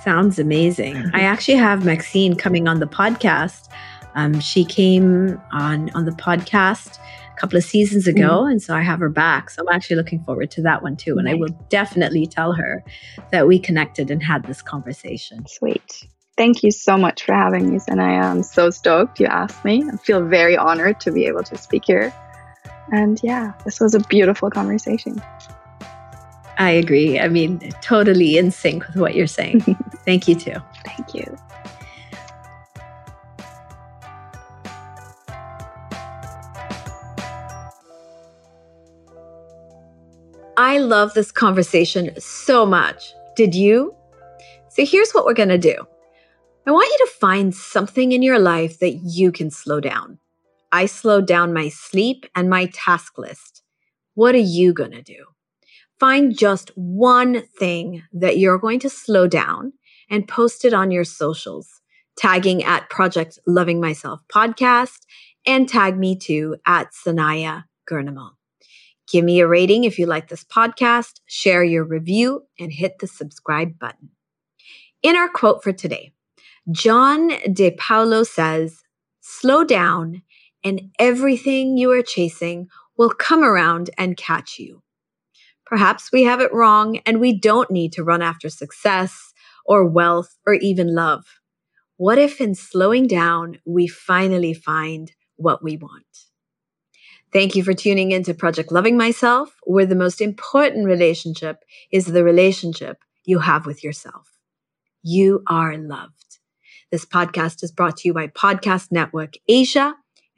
[0.02, 0.96] Sounds amazing.
[1.12, 3.68] I actually have Maxine coming on the podcast.
[4.14, 8.74] Um, she came on on the podcast a couple of seasons ago, mm and so
[8.74, 9.50] I have her back.
[9.50, 11.16] So I'm actually looking forward to that one too.
[11.16, 11.34] And nice.
[11.34, 12.82] I will definitely tell her
[13.30, 15.44] that we connected and had this conversation.
[15.46, 16.08] Sweet.
[16.36, 19.84] Thank you so much for having me, and I am so stoked you asked me.
[19.92, 22.12] I feel very honored to be able to speak here.
[22.92, 25.22] And yeah, this was a beautiful conversation.
[26.58, 27.18] I agree.
[27.18, 29.60] I mean, totally in sync with what you're saying.
[30.04, 30.56] Thank you, too.
[30.84, 31.36] Thank you.
[40.58, 43.14] I love this conversation so much.
[43.34, 43.94] Did you?
[44.68, 45.74] So here's what we're going to do
[46.66, 50.18] I want you to find something in your life that you can slow down.
[50.72, 53.62] I slowed down my sleep and my task list.
[54.14, 55.24] What are you going to do?
[55.98, 59.72] Find just one thing that you're going to slow down
[60.08, 61.80] and post it on your socials,
[62.16, 65.00] tagging at Project Loving Myself podcast
[65.46, 68.32] and tag me too at Sanaya Gurnamal.
[69.10, 73.06] Give me a rating if you like this podcast, share your review, and hit the
[73.06, 74.10] subscribe button.
[75.02, 76.12] In our quote for today,
[76.70, 78.82] John De Paola says,
[79.20, 80.22] Slow down
[80.64, 84.82] and everything you are chasing will come around and catch you.
[85.66, 89.32] Perhaps we have it wrong and we don't need to run after success
[89.64, 91.24] or wealth or even love.
[91.96, 96.04] What if in slowing down, we finally find what we want?
[97.32, 101.58] Thank you for tuning in to Project Loving Myself, where the most important relationship
[101.92, 104.28] is the relationship you have with yourself.
[105.02, 106.38] You are loved.
[106.90, 109.94] This podcast is brought to you by Podcast Network Asia